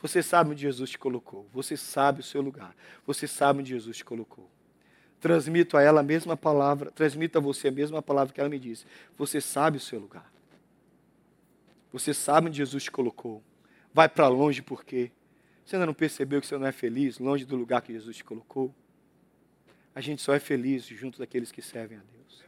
Você 0.00 0.22
sabe 0.22 0.50
onde 0.50 0.62
Jesus 0.62 0.90
te 0.90 0.98
colocou. 0.98 1.48
Você 1.52 1.76
sabe 1.76 2.20
o 2.20 2.24
seu 2.24 2.40
lugar. 2.40 2.74
Você 3.04 3.26
sabe 3.26 3.60
onde 3.60 3.70
Jesus 3.70 3.96
te 3.96 4.04
colocou 4.04 4.48
transmito 5.22 5.76
a 5.76 5.82
ela 5.82 6.00
a 6.00 6.02
mesma 6.02 6.36
palavra, 6.36 6.90
transmito 6.90 7.38
a 7.38 7.40
você 7.40 7.68
a 7.68 7.70
mesma 7.70 8.02
palavra 8.02 8.34
que 8.34 8.40
ela 8.40 8.50
me 8.50 8.58
disse. 8.58 8.84
Você 9.16 9.40
sabe 9.40 9.76
o 9.76 9.80
seu 9.80 10.00
lugar. 10.00 10.30
Você 11.92 12.12
sabe 12.12 12.48
onde 12.48 12.56
Jesus 12.56 12.82
te 12.82 12.90
colocou. 12.90 13.40
Vai 13.94 14.08
para 14.08 14.26
longe 14.26 14.60
por 14.60 14.84
quê? 14.84 15.12
Você 15.64 15.76
ainda 15.76 15.86
não 15.86 15.94
percebeu 15.94 16.40
que 16.40 16.46
você 16.46 16.58
não 16.58 16.66
é 16.66 16.72
feliz 16.72 17.20
longe 17.20 17.44
do 17.44 17.54
lugar 17.54 17.82
que 17.82 17.92
Jesus 17.92 18.16
te 18.16 18.24
colocou? 18.24 18.74
A 19.94 20.00
gente 20.00 20.20
só 20.20 20.34
é 20.34 20.40
feliz 20.40 20.86
junto 20.86 21.20
daqueles 21.20 21.52
que 21.52 21.62
servem 21.62 21.98
a 21.98 22.00
Deus. 22.00 22.42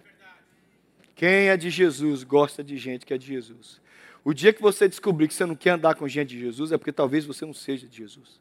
Quem 1.14 1.49
é 1.49 1.57
de 1.57 1.71
Jesus 1.71 2.25
gosta 2.25 2.64
de 2.64 2.76
gente 2.76 3.07
que 3.07 3.14
é 3.14 3.19
de 3.19 3.26
Jesus. 3.26 3.81
O 4.25 4.35
dia 4.35 4.52
que 4.52 4.61
você 4.61 4.88
descobrir 4.88 5.28
que 5.28 5.35
você 5.35 5.47
não 5.47 5.54
quer 5.54 5.71
andar 5.71 5.95
com 5.95 6.09
gente 6.09 6.31
de 6.31 6.40
Jesus 6.40 6.73
é 6.73 6.78
porque 6.78 6.90
talvez 6.90 7.25
você 7.25 7.47
não 7.47 7.54
seja 7.54 7.87
de 7.87 7.99
Jesus. 7.99 8.40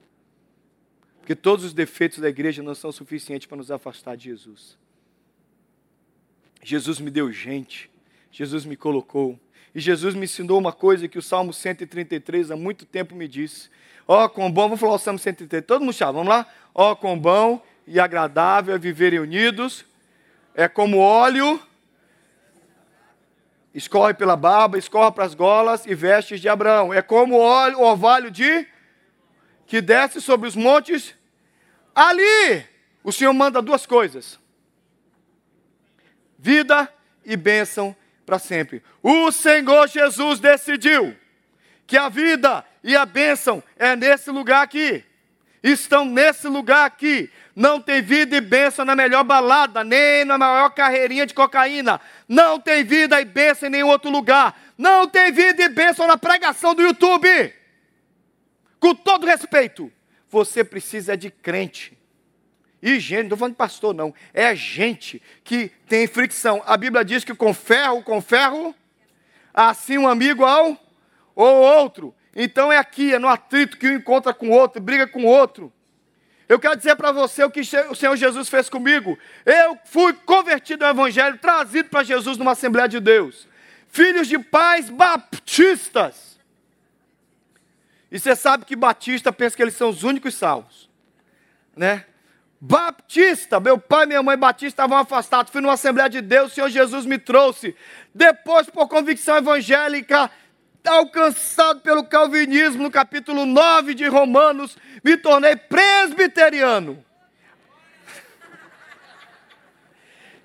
Porque 1.23 1.35
todos 1.35 1.63
os 1.63 1.73
defeitos 1.73 2.19
da 2.19 2.27
igreja 2.27 2.61
não 2.61 2.75
são 2.75 2.91
suficientes 2.91 3.47
para 3.47 3.55
nos 3.55 3.71
afastar 3.71 4.17
de 4.17 4.25
Jesus. 4.25 4.77
Jesus 6.61 6.99
me 6.99 7.09
deu 7.09 7.31
gente, 7.31 7.89
Jesus 8.29 8.65
me 8.65 8.75
colocou. 8.75 9.39
E 9.73 9.79
Jesus 9.79 10.15
me 10.15 10.25
ensinou 10.25 10.59
uma 10.59 10.73
coisa 10.73 11.07
que 11.07 11.17
o 11.17 11.21
Salmo 11.21 11.53
133 11.53 12.51
há 12.51 12.57
muito 12.57 12.85
tempo 12.85 13.15
me 13.15 13.25
disse. 13.25 13.69
Ó, 14.05 14.25
oh, 14.25 14.29
com 14.29 14.51
bom, 14.51 14.63
vamos 14.63 14.81
falar 14.81 14.95
o 14.95 14.99
Salmo 14.99 15.17
133, 15.17 15.65
todo 15.65 15.79
mundo 15.79 15.93
chama, 15.93 16.11
vamos 16.11 16.27
lá? 16.27 16.45
Ó, 16.75 16.91
oh, 16.91 16.95
com 16.97 17.17
bom 17.17 17.65
e 17.87 18.01
agradável 18.01 18.75
é 18.75 18.77
viverem 18.77 19.19
unidos, 19.19 19.85
é 20.53 20.67
como 20.67 20.97
óleo, 20.97 21.57
escorre 23.73 24.13
pela 24.13 24.35
barba, 24.35 24.77
escorre 24.77 25.13
para 25.13 25.23
as 25.23 25.33
golas 25.33 25.85
e 25.85 25.95
vestes 25.95 26.41
de 26.41 26.49
Abraão. 26.49 26.93
É 26.93 27.01
como 27.01 27.37
óleo, 27.37 27.79
o 27.79 27.85
orvalho 27.85 28.29
de 28.29 28.72
que 29.65 29.81
desce 29.81 30.21
sobre 30.21 30.47
os 30.47 30.55
montes, 30.55 31.15
ali 31.93 32.65
o 33.03 33.11
Senhor 33.11 33.33
manda 33.33 33.61
duas 33.61 33.85
coisas: 33.85 34.39
vida 36.37 36.91
e 37.25 37.35
bênção 37.35 37.95
para 38.25 38.39
sempre. 38.39 38.83
O 39.01 39.31
Senhor 39.31 39.87
Jesus 39.87 40.39
decidiu 40.39 41.15
que 41.85 41.97
a 41.97 42.09
vida 42.09 42.65
e 42.83 42.95
a 42.95 43.05
bênção 43.05 43.61
é 43.77 43.95
nesse 43.95 44.31
lugar 44.31 44.63
aqui. 44.63 45.03
Estão 45.61 46.03
nesse 46.03 46.47
lugar 46.47 46.85
aqui. 46.85 47.31
Não 47.55 47.79
tem 47.79 48.01
vida 48.01 48.35
e 48.35 48.41
bênção 48.41 48.83
na 48.83 48.95
melhor 48.95 49.23
balada, 49.23 49.83
nem 49.83 50.25
na 50.25 50.37
maior 50.37 50.69
carreirinha 50.71 51.25
de 51.25 51.33
cocaína. 51.33 52.01
Não 52.27 52.59
tem 52.59 52.83
vida 52.83 53.21
e 53.21 53.25
bênção 53.25 53.69
em 53.69 53.71
nenhum 53.71 53.87
outro 53.87 54.09
lugar. 54.09 54.59
Não 54.77 55.07
tem 55.07 55.31
vida 55.31 55.63
e 55.63 55.69
bênção 55.69 56.07
na 56.07 56.17
pregação 56.17 56.75
do 56.75 56.81
YouTube. 56.81 57.53
Com 58.83 58.93
todo 58.93 59.25
respeito, 59.25 59.89
você 60.29 60.61
precisa 60.61 61.15
de 61.15 61.31
crente. 61.31 61.97
E 62.81 62.99
gente, 62.99 63.19
não 63.19 63.23
estou 63.27 63.37
falando 63.37 63.53
de 63.53 63.57
pastor, 63.57 63.93
não. 63.93 64.13
É 64.33 64.53
gente 64.53 65.21
que 65.41 65.71
tem 65.87 66.05
fricção. 66.05 66.61
A 66.65 66.75
Bíblia 66.75 67.05
diz 67.05 67.23
que 67.23 67.33
com 67.33 67.53
ferro, 67.53 68.03
com 68.03 68.19
ferro, 68.19 68.75
assim 69.53 69.97
um 69.97 70.05
amigo 70.05 70.43
ao 70.43 70.77
ou 71.33 71.61
outro. 71.61 72.13
Então 72.35 72.73
é 72.73 72.77
aqui, 72.77 73.13
é 73.13 73.19
no 73.19 73.29
atrito 73.29 73.77
que 73.77 73.87
um 73.87 73.95
encontra 73.95 74.33
com 74.33 74.49
o 74.49 74.51
outro, 74.51 74.81
briga 74.81 75.07
com 75.07 75.23
o 75.23 75.27
outro. 75.27 75.71
Eu 76.49 76.59
quero 76.59 76.75
dizer 76.75 76.97
para 76.97 77.13
você 77.13 77.41
o 77.45 77.49
que 77.49 77.61
o 77.61 77.95
Senhor 77.95 78.17
Jesus 78.17 78.49
fez 78.49 78.67
comigo. 78.67 79.17
Eu 79.45 79.79
fui 79.85 80.11
convertido 80.11 80.83
ao 80.83 80.91
Evangelho, 80.91 81.37
trazido 81.37 81.87
para 81.87 82.03
Jesus 82.03 82.37
numa 82.37 82.51
Assembleia 82.51 82.89
de 82.89 82.99
Deus. 82.99 83.47
Filhos 83.87 84.27
de 84.27 84.37
pais 84.37 84.89
baptistas. 84.89 86.32
E 88.13 88.19
você 88.19 88.35
sabe 88.35 88.63
que 88.63 88.75
Batista 88.75 89.33
pensa 89.33 89.55
que 89.55 89.63
eles 89.63 89.73
são 89.73 89.89
os 89.89 90.03
únicos 90.03 90.35
salvos. 90.35 90.87
Né? 91.75 92.05
Baptista, 92.61 93.59
meu 93.59 93.79
pai 93.79 94.03
e 94.03 94.07
minha 94.09 94.21
mãe 94.21 94.37
Batista 94.37 94.67
estavam 94.67 94.99
afastados. 94.99 95.51
Fui 95.51 95.59
numa 95.61 95.73
Assembleia 95.73 96.07
de 96.07 96.21
Deus, 96.21 96.51
o 96.51 96.55
Senhor 96.55 96.69
Jesus 96.69 97.07
me 97.07 97.17
trouxe. 97.17 97.75
Depois, 98.13 98.69
por 98.69 98.87
convicção 98.87 99.37
evangélica, 99.37 100.29
alcançado 100.85 101.81
pelo 101.81 102.03
calvinismo, 102.03 102.83
no 102.83 102.91
capítulo 102.91 103.47
9 103.47 103.95
de 103.95 104.05
Romanos, 104.05 104.77
me 105.03 105.17
tornei 105.17 105.55
presbiteriano. 105.55 107.03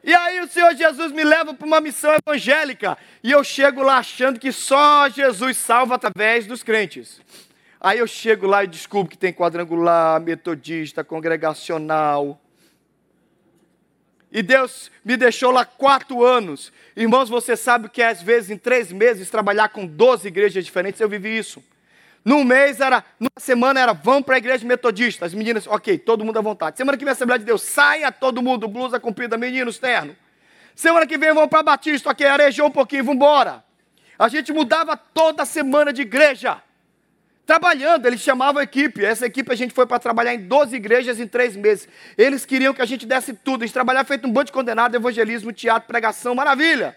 E 0.03 0.15
aí 0.15 0.41
o 0.41 0.49
Senhor 0.49 0.75
Jesus 0.75 1.13
me 1.13 1.23
leva 1.23 1.53
para 1.53 1.67
uma 1.67 1.83
missão 1.83 2.17
evangélica. 2.27 2.97
E 3.23 3.31
eu 3.31 3.45
chego 3.45 3.83
lá 3.83 3.99
achando 3.99 4.41
que 4.41 4.53
só 4.53 5.07
Jesus 5.11 5.59
salva 5.59 5.97
através 5.97 6.47
dos 6.47 6.63
crentes. 6.63 7.21
Aí 7.81 7.99
eu 7.99 8.07
chego 8.07 8.47
lá 8.47 8.65
e 8.65 8.67
descubro 8.67 9.09
que 9.09 9.17
tem 9.17 9.33
quadrangular, 9.33 10.21
metodista, 10.21 11.05
congregacional. 11.05 12.41
E 14.31 14.43
Deus 14.43 14.91
me 15.05 15.17
deixou 15.17 15.51
lá 15.51 15.65
quatro 15.65 16.25
anos. 16.25 16.73
Irmãos, 16.97 17.29
você 17.29 17.57
sabe 17.57 17.89
que 17.89 18.03
é, 18.03 18.09
às 18.09 18.21
vezes 18.21 18.51
em 18.51 18.59
três 18.59 18.93
meses 18.93 19.31
trabalhar 19.31 19.69
com 19.69 19.87
12 19.87 20.27
igrejas 20.29 20.65
diferentes, 20.65 21.01
eu 21.01 21.09
vivi 21.09 21.39
isso. 21.39 21.63
Num 22.25 22.45
mês 22.45 22.81
era, 22.81 23.03
numa 23.19 23.31
semana 23.39 23.81
era, 23.81 23.93
vamos 23.93 24.25
para 24.25 24.35
a 24.35 24.39
igreja 24.39 24.67
metodista. 24.67 25.25
As 25.25 25.33
meninas, 25.33 25.67
ok, 25.67 25.97
todo 25.99 26.25
mundo 26.25 26.39
à 26.39 26.43
vontade. 26.43 26.77
Semana 26.77 26.99
que 26.99 27.05
vem 27.05 27.11
a 27.11 27.13
Assembleia 27.13 27.39
de 27.39 27.45
Deus, 27.45 27.63
saia 27.63 28.13
todo 28.13 28.43
mundo, 28.43 28.69
blusa 28.69 29.01
comprida, 29.01 29.39
meninos, 29.39 29.79
terno. 29.79 30.15
Semana 30.75 31.07
que 31.07 31.17
vem 31.17 31.33
vamos 31.33 31.49
para 31.49 31.63
Batista, 31.63 32.11
ok, 32.11 32.27
arejou 32.27 32.67
um 32.67 32.71
pouquinho, 32.71 33.05
vamos 33.05 33.17
embora. 33.17 33.65
A 34.19 34.29
gente 34.29 34.53
mudava 34.53 34.97
toda 34.97 35.45
semana 35.45 35.93
de 35.93 36.03
igreja. 36.03 36.61
Trabalhando, 37.49 38.05
eles 38.05 38.21
chamavam 38.21 38.61
a 38.61 38.63
equipe. 38.63 39.03
Essa 39.03 39.25
equipe 39.25 39.51
a 39.51 39.55
gente 39.55 39.73
foi 39.73 39.87
para 39.87 39.99
trabalhar 39.99 40.35
em 40.35 40.47
12 40.47 40.77
igrejas 40.77 41.19
em 41.19 41.27
três 41.27 41.57
meses. 41.57 41.89
Eles 42.19 42.45
queriam 42.45 42.75
que 42.75 42.83
a 42.83 42.85
gente 42.85 43.07
desse 43.07 43.33
tudo. 43.33 43.63
A 43.63 43.67
gente 43.67 43.73
trabalhava 43.73 44.07
feito 44.07 44.29
um 44.29 44.31
bando 44.31 44.49
de 44.49 44.53
condenado, 44.53 44.95
evangelismo, 44.95 45.51
teatro, 45.51 45.89
pregação, 45.89 46.35
maravilha. 46.35 46.95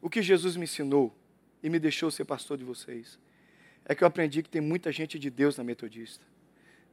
O 0.00 0.08
que 0.08 0.22
Jesus 0.22 0.56
me 0.56 0.64
ensinou 0.64 1.14
e 1.62 1.68
me 1.68 1.78
deixou 1.78 2.10
ser 2.10 2.24
pastor 2.24 2.56
de 2.56 2.64
vocês 2.64 3.18
é 3.84 3.94
que 3.94 4.02
eu 4.02 4.08
aprendi 4.08 4.42
que 4.42 4.48
tem 4.48 4.62
muita 4.62 4.90
gente 4.90 5.18
de 5.18 5.28
Deus 5.28 5.58
na 5.58 5.62
Metodista, 5.62 6.24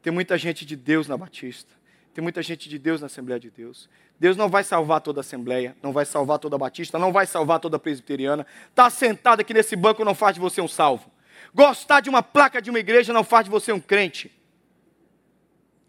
tem 0.01 0.11
muita 0.11 0.37
gente 0.37 0.65
de 0.65 0.75
Deus 0.75 1.07
na 1.07 1.15
Batista, 1.15 1.71
tem 2.13 2.21
muita 2.21 2.41
gente 2.41 2.67
de 2.67 2.77
Deus 2.77 2.99
na 2.99 3.07
Assembleia 3.07 3.39
de 3.39 3.49
Deus. 3.49 3.89
Deus 4.19 4.35
não 4.35 4.49
vai 4.49 4.65
salvar 4.65 4.99
toda 4.99 5.21
a 5.21 5.21
Assembleia, 5.21 5.73
não 5.81 5.93
vai 5.93 6.03
salvar 6.03 6.37
toda 6.37 6.57
a 6.57 6.59
Batista, 6.59 6.99
não 6.99 7.13
vai 7.13 7.25
salvar 7.25 7.61
toda 7.61 7.77
a 7.77 7.79
Presbiteriana. 7.79 8.45
Está 8.69 8.89
sentado 8.89 9.39
aqui 9.39 9.53
nesse 9.53 9.77
banco 9.77 10.03
não 10.03 10.13
faz 10.13 10.33
de 10.33 10.41
você 10.41 10.59
um 10.59 10.67
salvo. 10.67 11.09
Gostar 11.53 11.99
de 11.99 12.09
uma 12.09 12.23
placa 12.23 12.61
de 12.61 12.69
uma 12.69 12.79
igreja 12.79 13.11
não 13.11 13.23
faz 13.23 13.45
de 13.45 13.51
você 13.51 13.71
um 13.71 13.79
crente. 13.79 14.31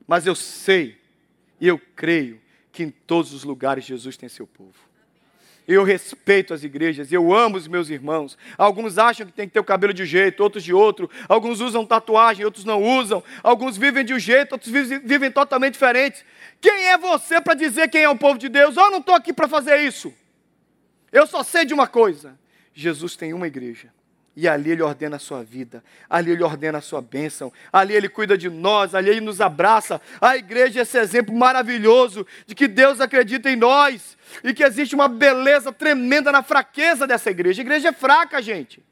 Mas 0.06 0.26
eu 0.26 0.34
sei 0.34 0.98
e 1.60 1.68
eu 1.68 1.78
creio 1.94 2.40
que 2.72 2.82
em 2.82 2.90
todos 2.90 3.32
os 3.32 3.44
lugares 3.44 3.84
Jesus 3.84 4.16
tem 4.16 4.28
seu 4.28 4.46
povo. 4.46 4.74
Eu 5.66 5.84
respeito 5.84 6.52
as 6.52 6.64
igrejas, 6.64 7.12
eu 7.12 7.32
amo 7.32 7.56
os 7.56 7.68
meus 7.68 7.88
irmãos. 7.88 8.36
Alguns 8.58 8.98
acham 8.98 9.24
que 9.24 9.32
tem 9.32 9.46
que 9.46 9.54
ter 9.54 9.60
o 9.60 9.64
cabelo 9.64 9.94
de 9.94 10.02
um 10.02 10.06
jeito, 10.06 10.42
outros 10.42 10.64
de 10.64 10.74
outro. 10.74 11.08
Alguns 11.28 11.60
usam 11.60 11.86
tatuagem, 11.86 12.44
outros 12.44 12.64
não 12.64 12.82
usam. 12.82 13.22
Alguns 13.44 13.76
vivem 13.76 14.04
de 14.04 14.12
um 14.12 14.18
jeito, 14.18 14.52
outros 14.52 14.72
vivem, 14.72 14.98
vivem 14.98 15.30
totalmente 15.30 15.74
diferentes. 15.74 16.24
Quem 16.60 16.88
é 16.88 16.98
você 16.98 17.40
para 17.40 17.54
dizer 17.54 17.88
quem 17.88 18.02
é 18.02 18.08
o 18.08 18.18
povo 18.18 18.38
de 18.38 18.48
Deus? 18.48 18.76
Eu 18.76 18.90
não 18.90 18.98
estou 18.98 19.14
aqui 19.14 19.32
para 19.32 19.46
fazer 19.46 19.78
isso. 19.78 20.12
Eu 21.12 21.28
só 21.28 21.44
sei 21.44 21.64
de 21.64 21.72
uma 21.72 21.86
coisa: 21.86 22.36
Jesus 22.74 23.14
tem 23.14 23.32
uma 23.32 23.46
igreja. 23.46 23.92
E 24.34 24.48
ali 24.48 24.70
Ele 24.70 24.82
ordena 24.82 25.16
a 25.16 25.18
sua 25.18 25.42
vida, 25.44 25.84
ali 26.08 26.30
Ele 26.30 26.42
ordena 26.42 26.78
a 26.78 26.80
sua 26.80 27.02
bênção, 27.02 27.52
ali 27.70 27.94
Ele 27.94 28.08
cuida 28.08 28.36
de 28.36 28.48
nós, 28.48 28.94
ali 28.94 29.10
Ele 29.10 29.20
nos 29.20 29.42
abraça. 29.42 30.00
A 30.20 30.36
igreja 30.36 30.80
é 30.80 30.82
esse 30.82 30.98
exemplo 30.98 31.34
maravilhoso 31.34 32.26
de 32.46 32.54
que 32.54 32.66
Deus 32.66 33.00
acredita 33.00 33.50
em 33.50 33.56
nós 33.56 34.16
e 34.42 34.54
que 34.54 34.64
existe 34.64 34.94
uma 34.94 35.06
beleza 35.06 35.70
tremenda 35.70 36.32
na 36.32 36.42
fraqueza 36.42 37.06
dessa 37.06 37.30
igreja. 37.30 37.60
A 37.60 37.64
igreja 37.64 37.88
é 37.88 37.92
fraca, 37.92 38.40
gente. 38.40 38.82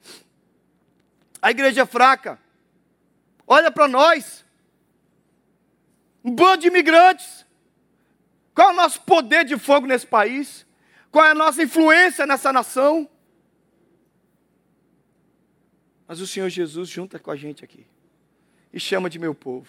A 1.40 1.50
igreja 1.50 1.82
é 1.82 1.86
fraca. 1.86 2.38
Olha 3.46 3.70
para 3.70 3.88
nós, 3.88 4.44
um 6.22 6.34
bando 6.34 6.58
de 6.58 6.68
imigrantes. 6.68 7.46
Qual 8.54 8.68
é 8.68 8.72
o 8.72 8.76
nosso 8.76 9.00
poder 9.00 9.44
de 9.46 9.56
fogo 9.56 9.86
nesse 9.86 10.06
país? 10.06 10.66
Qual 11.10 11.24
é 11.24 11.30
a 11.30 11.34
nossa 11.34 11.62
influência 11.62 12.26
nessa 12.26 12.52
nação? 12.52 13.08
Mas 16.10 16.20
o 16.20 16.26
Senhor 16.26 16.48
Jesus 16.48 16.88
junta 16.88 17.20
com 17.20 17.30
a 17.30 17.36
gente 17.36 17.64
aqui 17.64 17.86
e 18.72 18.80
chama 18.80 19.08
de 19.08 19.16
meu 19.16 19.32
povo. 19.32 19.68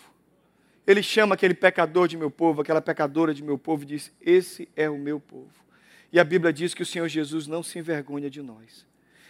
Ele 0.88 1.04
chama 1.04 1.36
aquele 1.36 1.54
pecador 1.54 2.08
de 2.08 2.18
meu 2.18 2.32
povo, 2.32 2.64
aquela 2.64 2.82
pecadora 2.82 3.32
de 3.32 3.44
meu 3.44 3.60
povo 3.60 3.84
e 3.84 3.86
diz: 3.86 4.12
Esse 4.20 4.68
é 4.76 4.90
o 4.90 4.98
meu 4.98 5.20
povo. 5.20 5.54
E 6.12 6.20
a 6.20 6.24
Bíblia 6.24 6.52
diz 6.52 6.74
que 6.74 6.82
o 6.82 6.86
Senhor 6.86 7.08
Jesus 7.08 7.46
não 7.46 7.62
se 7.62 7.78
envergonha 7.78 8.28
de 8.28 8.42
nós. 8.42 8.88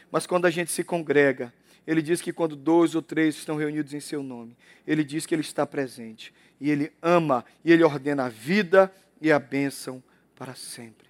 Mas 0.10 0.26
quando 0.26 0.46
a 0.46 0.50
gente 0.50 0.72
se 0.72 0.86
congrega, 0.86 1.54
ele 1.86 2.02
diz 2.02 2.22
que 2.22 2.32
quando 2.32 2.56
dois 2.56 2.96
ou 2.96 3.02
três 3.02 3.36
estão 3.36 3.58
reunidos 3.58 3.94
em 3.94 4.00
seu 4.00 4.24
nome, 4.24 4.56
ele 4.88 5.04
diz 5.04 5.26
que 5.26 5.36
ele 5.36 5.42
está 5.42 5.68
presente. 5.68 6.34
E 6.62 6.72
ele 6.72 6.94
ama 7.02 7.44
e 7.66 7.74
ele 7.74 7.84
ordena 7.84 8.28
a 8.28 8.30
vida 8.30 8.90
e 9.20 9.34
a 9.34 9.38
bênção 9.38 10.02
para 10.34 10.56
sempre. 10.56 11.10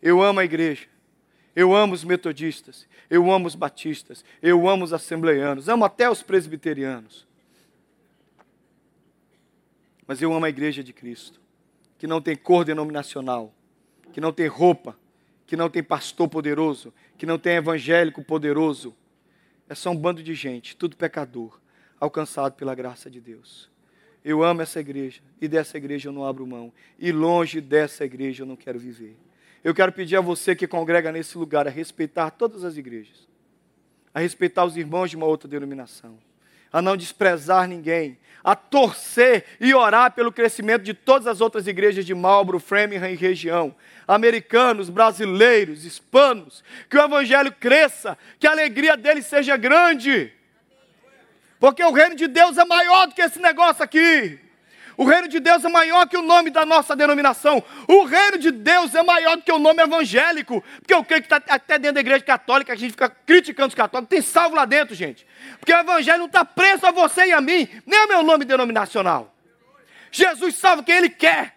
Eu 0.00 0.22
amo 0.22 0.38
a 0.38 0.44
igreja. 0.44 0.86
Eu 1.60 1.76
amo 1.76 1.92
os 1.92 2.02
metodistas, 2.04 2.88
eu 3.10 3.30
amo 3.30 3.46
os 3.46 3.54
batistas, 3.54 4.24
eu 4.40 4.66
amo 4.66 4.82
os 4.82 4.94
assembleianos, 4.94 5.68
amo 5.68 5.84
até 5.84 6.08
os 6.08 6.22
presbiterianos. 6.22 7.28
Mas 10.06 10.22
eu 10.22 10.32
amo 10.32 10.46
a 10.46 10.48
igreja 10.48 10.82
de 10.82 10.94
Cristo, 10.94 11.38
que 11.98 12.06
não 12.06 12.18
tem 12.18 12.34
cor 12.34 12.64
denominacional, 12.64 13.52
que 14.10 14.22
não 14.22 14.32
tem 14.32 14.46
roupa, 14.46 14.98
que 15.46 15.54
não 15.54 15.68
tem 15.68 15.82
pastor 15.82 16.30
poderoso, 16.30 16.94
que 17.18 17.26
não 17.26 17.38
tem 17.38 17.56
evangélico 17.56 18.24
poderoso. 18.24 18.96
É 19.68 19.74
só 19.74 19.90
um 19.90 19.96
bando 19.96 20.22
de 20.22 20.32
gente, 20.32 20.74
tudo 20.74 20.96
pecador, 20.96 21.60
alcançado 22.00 22.54
pela 22.54 22.74
graça 22.74 23.10
de 23.10 23.20
Deus. 23.20 23.68
Eu 24.24 24.42
amo 24.42 24.62
essa 24.62 24.80
igreja 24.80 25.20
e 25.38 25.46
dessa 25.46 25.76
igreja 25.76 26.08
eu 26.08 26.12
não 26.14 26.24
abro 26.24 26.46
mão, 26.46 26.72
e 26.98 27.12
longe 27.12 27.60
dessa 27.60 28.02
igreja 28.02 28.44
eu 28.44 28.46
não 28.46 28.56
quero 28.56 28.78
viver. 28.78 29.14
Eu 29.62 29.74
quero 29.74 29.92
pedir 29.92 30.16
a 30.16 30.20
você 30.20 30.56
que 30.56 30.66
congrega 30.66 31.12
nesse 31.12 31.36
lugar 31.36 31.66
a 31.66 31.70
respeitar 31.70 32.30
todas 32.30 32.64
as 32.64 32.76
igrejas, 32.76 33.28
a 34.14 34.20
respeitar 34.20 34.64
os 34.64 34.76
irmãos 34.76 35.10
de 35.10 35.16
uma 35.16 35.26
outra 35.26 35.48
denominação, 35.48 36.18
a 36.72 36.80
não 36.80 36.96
desprezar 36.96 37.68
ninguém, 37.68 38.18
a 38.42 38.56
torcer 38.56 39.44
e 39.60 39.74
orar 39.74 40.12
pelo 40.12 40.32
crescimento 40.32 40.82
de 40.82 40.94
todas 40.94 41.26
as 41.26 41.42
outras 41.42 41.66
igrejas 41.66 42.06
de 42.06 42.14
Marlboro, 42.14 42.58
Framingham 42.58 43.10
e 43.10 43.16
região, 43.16 43.74
americanos, 44.08 44.88
brasileiros, 44.88 45.84
hispanos, 45.84 46.64
que 46.88 46.96
o 46.96 47.02
evangelho 47.02 47.52
cresça, 47.52 48.16
que 48.38 48.46
a 48.46 48.52
alegria 48.52 48.96
deles 48.96 49.26
seja 49.26 49.58
grande, 49.58 50.32
porque 51.58 51.84
o 51.84 51.92
reino 51.92 52.16
de 52.16 52.26
Deus 52.26 52.56
é 52.56 52.64
maior 52.64 53.08
do 53.08 53.14
que 53.14 53.20
esse 53.20 53.38
negócio 53.38 53.84
aqui. 53.84 54.38
O 55.00 55.04
reino 55.06 55.28
de 55.28 55.40
Deus 55.40 55.64
é 55.64 55.68
maior 55.70 56.06
que 56.06 56.14
o 56.14 56.20
nome 56.20 56.50
da 56.50 56.66
nossa 56.66 56.94
denominação. 56.94 57.64
O 57.88 58.04
reino 58.04 58.36
de 58.36 58.50
Deus 58.50 58.94
é 58.94 59.02
maior 59.02 59.34
do 59.34 59.42
que 59.42 59.50
o 59.50 59.58
nome 59.58 59.82
evangélico. 59.82 60.62
Porque 60.78 60.92
eu 60.92 61.02
creio 61.02 61.22
que 61.22 61.34
está 61.34 61.42
até 61.48 61.78
dentro 61.78 61.94
da 61.94 62.00
igreja 62.00 62.22
católica, 62.22 62.74
a 62.74 62.76
gente 62.76 62.90
fica 62.90 63.08
criticando 63.08 63.68
os 63.68 63.74
católicos. 63.74 64.10
Tem 64.10 64.20
salvo 64.20 64.54
lá 64.54 64.66
dentro, 64.66 64.94
gente. 64.94 65.26
Porque 65.58 65.72
o 65.72 65.78
evangelho 65.78 66.18
não 66.18 66.26
está 66.26 66.44
preso 66.44 66.84
a 66.84 66.90
você 66.90 67.28
e 67.28 67.32
a 67.32 67.40
mim, 67.40 67.66
nem 67.86 67.98
ao 67.98 68.08
meu 68.08 68.22
nome 68.22 68.44
denominacional. 68.44 69.34
Jesus 70.12 70.56
salva 70.56 70.82
quem 70.82 70.96
Ele 70.96 71.08
quer, 71.08 71.56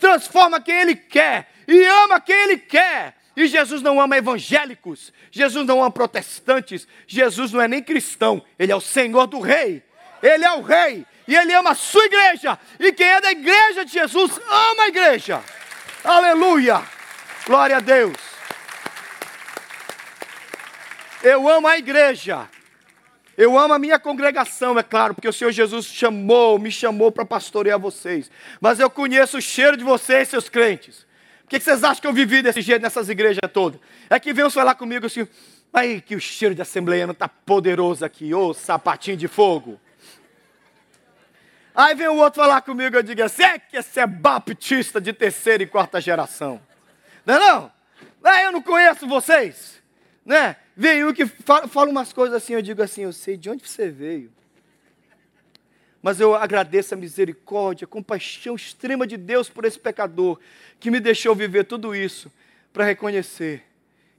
transforma 0.00 0.60
quem 0.60 0.74
Ele 0.74 0.96
quer 0.96 1.52
e 1.68 1.84
ama 1.84 2.20
quem 2.20 2.34
Ele 2.34 2.56
quer. 2.56 3.14
E 3.36 3.46
Jesus 3.46 3.80
não 3.80 4.00
ama 4.00 4.16
evangélicos, 4.16 5.12
Jesus 5.30 5.64
não 5.64 5.78
ama 5.78 5.90
protestantes, 5.92 6.88
Jesus 7.06 7.52
não 7.52 7.60
é 7.60 7.68
nem 7.68 7.80
cristão, 7.80 8.42
Ele 8.58 8.72
é 8.72 8.76
o 8.76 8.80
Senhor 8.80 9.28
do 9.28 9.38
Rei, 9.38 9.84
Ele 10.20 10.44
é 10.44 10.52
o 10.52 10.62
Rei, 10.62 11.06
e 11.26 11.34
Ele 11.34 11.52
ama 11.54 11.70
a 11.70 11.74
sua 11.74 12.04
igreja. 12.04 12.58
E 12.78 12.92
quem 12.92 13.06
é 13.06 13.20
da 13.20 13.30
igreja 13.30 13.84
de 13.84 13.92
Jesus 13.92 14.38
ama 14.48 14.84
a 14.84 14.88
igreja. 14.88 15.42
Aleluia! 16.04 16.82
Glória 17.46 17.76
a 17.76 17.80
Deus. 17.80 18.16
Eu 21.22 21.48
amo 21.48 21.68
a 21.68 21.78
igreja. 21.78 22.48
Eu 23.36 23.58
amo 23.58 23.72
a 23.72 23.78
minha 23.78 23.98
congregação, 23.98 24.78
é 24.78 24.82
claro, 24.82 25.14
porque 25.14 25.28
o 25.28 25.32
Senhor 25.32 25.50
Jesus 25.52 25.86
chamou, 25.86 26.58
me 26.58 26.70
chamou 26.70 27.10
para 27.10 27.24
pastorear 27.24 27.78
vocês. 27.78 28.30
Mas 28.60 28.78
eu 28.78 28.90
conheço 28.90 29.38
o 29.38 29.42
cheiro 29.42 29.76
de 29.76 29.84
vocês, 29.84 30.28
seus 30.28 30.48
crentes. 30.48 31.06
Por 31.42 31.48
que 31.48 31.60
vocês 31.60 31.82
acham 31.82 32.00
que 32.00 32.06
eu 32.06 32.12
vivi 32.12 32.42
desse 32.42 32.60
jeito 32.60 32.82
nessas 32.82 33.08
igrejas 33.08 33.40
todas? 33.52 33.80
É 34.10 34.20
que 34.20 34.32
vem 34.32 34.48
falar 34.50 34.74
comigo 34.74 35.06
assim, 35.06 35.26
aí 35.72 36.00
que 36.00 36.14
o 36.14 36.20
cheiro 36.20 36.54
de 36.54 36.62
assembleia 36.62 37.06
não 37.06 37.12
está 37.12 37.28
poderoso 37.28 38.04
aqui, 38.04 38.34
ô 38.34 38.52
sapatinho 38.52 39.16
de 39.16 39.28
fogo. 39.28 39.80
Aí 41.74 41.94
vem 41.94 42.08
o 42.08 42.16
outro 42.16 42.42
falar 42.42 42.60
comigo, 42.60 42.96
eu 42.96 43.02
digo 43.02 43.22
assim, 43.22 43.42
é 43.42 43.58
que 43.58 43.76
esse 43.76 43.98
é 43.98 44.06
baptista 44.06 45.00
de 45.00 45.12
terceira 45.12 45.62
e 45.62 45.66
quarta 45.66 46.00
geração. 46.00 46.60
Não 47.24 47.34
é 47.34 47.38
não? 47.38 47.72
Ah, 48.22 48.42
eu 48.42 48.52
não 48.52 48.62
conheço 48.62 49.06
vocês. 49.06 49.82
Né? 50.24 50.56
Vem 50.76 51.04
um 51.04 51.12
que 51.12 51.26
fala, 51.26 51.66
fala 51.66 51.90
umas 51.90 52.12
coisas 52.12 52.36
assim, 52.36 52.54
eu 52.54 52.62
digo 52.62 52.82
assim, 52.82 53.02
eu 53.02 53.12
sei 53.12 53.36
de 53.36 53.48
onde 53.48 53.66
você 53.66 53.88
veio. 53.88 54.30
Mas 56.02 56.20
eu 56.20 56.34
agradeço 56.34 56.94
a 56.94 56.96
misericórdia, 56.96 57.84
a 57.84 57.88
compaixão 57.88 58.54
extrema 58.54 59.06
de 59.06 59.16
Deus 59.16 59.48
por 59.48 59.64
esse 59.64 59.78
pecador 59.78 60.38
que 60.78 60.90
me 60.90 61.00
deixou 61.00 61.34
viver 61.34 61.64
tudo 61.64 61.94
isso 61.94 62.30
para 62.72 62.84
reconhecer 62.84 63.64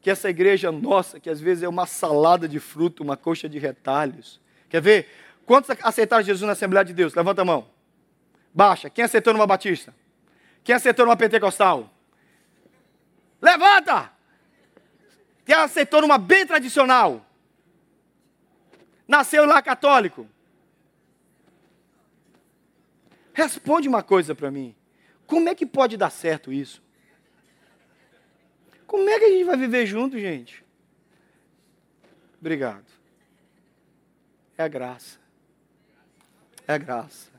que 0.04 0.10
essa 0.10 0.30
igreja 0.30 0.70
nossa, 0.70 1.18
que 1.18 1.30
às 1.30 1.39
vezes 1.39 1.63
é 1.63 1.68
uma 1.68 1.86
salada 1.86 2.46
de 2.46 2.60
fruto, 2.60 3.02
uma 3.02 3.16
coxa 3.16 3.48
de 3.48 3.58
retalhos. 3.58 4.39
Quer 4.70 4.82
ver? 4.82 5.08
Quantos 5.46 5.70
aceitaram 5.82 6.24
Jesus 6.24 6.46
na 6.46 6.54
Assembleia 6.54 6.86
de 6.86 6.94
Deus? 6.94 7.14
Levanta 7.14 7.42
a 7.42 7.46
mão. 7.46 7.68
Baixa. 8.54 8.90
Quem 8.90 9.04
aceitou 9.04 9.34
numa 9.34 9.48
batista? 9.48 9.94
Quem 10.64 10.76
aceitou 10.76 11.06
numa 11.06 11.18
pentecostal? 11.18 11.90
Levanta! 13.42 14.12
Quem 15.46 15.56
aceitou 15.56 16.02
numa 16.02 16.18
bem 16.18 16.48
tradicional? 16.48 17.26
Nasceu 19.06 19.46
lá 19.46 19.62
católico? 19.62 20.28
Responde 23.34 23.90
uma 23.90 24.02
coisa 24.02 24.34
para 24.34 24.50
mim. 24.50 24.74
Como 25.28 25.50
é 25.50 25.56
que 25.56 25.66
pode 25.66 25.98
dar 25.98 26.10
certo 26.10 26.54
isso? 26.54 26.82
Como 28.88 29.10
é 29.10 29.20
que 29.20 29.26
a 29.26 29.30
gente 29.30 29.44
vai 29.44 29.58
viver 29.58 29.86
junto, 29.86 30.18
gente? 30.18 30.64
Obrigado. 32.40 32.86
É 34.58 34.64
a 34.64 34.68
graça. 34.68 35.23
É 36.67 36.73
a 36.73 36.78
graça. 36.78 37.32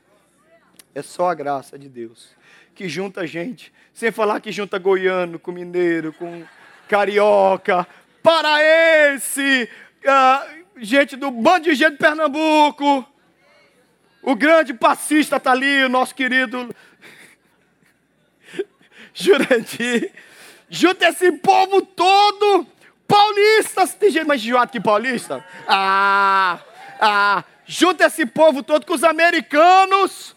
É 0.93 1.01
só 1.01 1.29
a 1.29 1.33
graça 1.33 1.77
de 1.77 1.89
Deus 1.89 2.35
que 2.75 2.89
junta 2.89 3.21
a 3.21 3.25
gente. 3.25 3.73
Sem 3.93 4.11
falar 4.11 4.41
que 4.41 4.51
junta 4.51 4.77
goiano 4.77 5.39
com 5.39 5.51
mineiro, 5.51 6.11
com 6.13 6.43
carioca, 6.89 7.87
paraense, 8.21 9.69
uh, 10.03 10.65
gente 10.77 11.15
do 11.15 11.31
bando 11.31 11.63
de 11.63 11.75
gente 11.75 11.93
de 11.93 11.97
Pernambuco. 11.97 13.05
O 14.21 14.35
grande 14.35 14.73
passista 14.73 15.37
está 15.37 15.51
ali, 15.51 15.85
o 15.85 15.89
nosso 15.89 16.13
querido 16.13 16.75
Jurandir. 19.13 20.11
Junta 20.69 21.07
esse 21.07 21.31
povo 21.31 21.81
todo. 21.81 22.67
Paulistas. 23.07 23.93
Tem 23.93 24.09
gente 24.09 24.25
mais 24.25 24.41
enjoado 24.41 24.71
que 24.71 24.81
paulista? 24.81 25.45
Ah, 25.67 26.59
ah. 26.99 27.43
Junta 27.67 28.05
esse 28.05 28.25
povo 28.25 28.61
todo 28.61 28.85
com 28.85 28.93
os 28.93 29.03
americanos, 29.03 30.35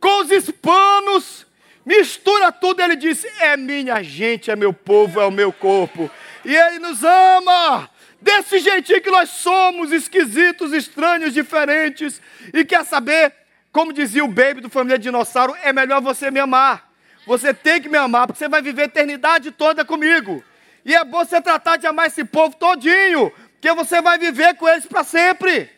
com 0.00 0.22
os 0.22 0.30
hispanos. 0.30 1.46
Mistura 1.84 2.50
tudo. 2.50 2.80
Ele 2.80 2.96
disse: 2.96 3.26
É 3.38 3.56
minha 3.56 4.02
gente, 4.02 4.50
é 4.50 4.56
meu 4.56 4.72
povo, 4.72 5.20
é 5.20 5.26
o 5.26 5.30
meu 5.30 5.52
corpo. 5.52 6.10
E 6.44 6.54
ele 6.54 6.78
nos 6.78 7.04
ama. 7.04 7.90
Desse 8.20 8.58
jeitinho 8.58 9.02
que 9.02 9.10
nós 9.10 9.28
somos, 9.28 9.92
esquisitos, 9.92 10.72
estranhos, 10.72 11.34
diferentes. 11.34 12.22
E 12.54 12.64
quer 12.64 12.82
saber, 12.84 13.34
como 13.70 13.92
dizia 13.92 14.24
o 14.24 14.28
baby 14.28 14.62
do 14.62 14.70
Família 14.70 14.98
Dinossauro, 14.98 15.54
é 15.62 15.74
melhor 15.74 16.00
você 16.00 16.30
me 16.30 16.40
amar. 16.40 16.90
Você 17.26 17.52
tem 17.52 17.82
que 17.82 17.88
me 17.88 17.98
amar, 17.98 18.26
porque 18.26 18.38
você 18.38 18.48
vai 18.48 18.62
viver 18.62 18.82
a 18.82 18.86
eternidade 18.86 19.50
toda 19.50 19.84
comigo. 19.84 20.42
E 20.86 20.94
é 20.94 21.04
bom 21.04 21.24
você 21.24 21.40
tratar 21.40 21.76
de 21.76 21.86
amar 21.86 22.06
esse 22.06 22.24
povo 22.24 22.56
todinho, 22.56 23.30
porque 23.52 23.72
você 23.72 24.00
vai 24.00 24.18
viver 24.18 24.54
com 24.56 24.68
eles 24.68 24.86
para 24.86 25.04
sempre. 25.04 25.70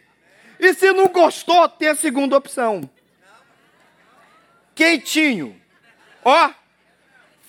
E 0.58 0.74
se 0.74 0.92
não 0.92 1.08
gostou, 1.08 1.68
tem 1.68 1.88
a 1.88 1.94
segunda 1.94 2.36
opção. 2.36 2.88
Quentinho. 4.74 5.60
Ó, 6.24 6.50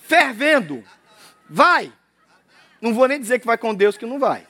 fervendo. 0.02 0.84
Vai. 1.48 1.92
Não 2.80 2.94
vou 2.94 3.08
nem 3.08 3.20
dizer 3.20 3.38
que 3.38 3.46
vai 3.46 3.58
com 3.58 3.74
Deus 3.74 3.96
que 3.96 4.06
não 4.06 4.18
vai. 4.18 4.46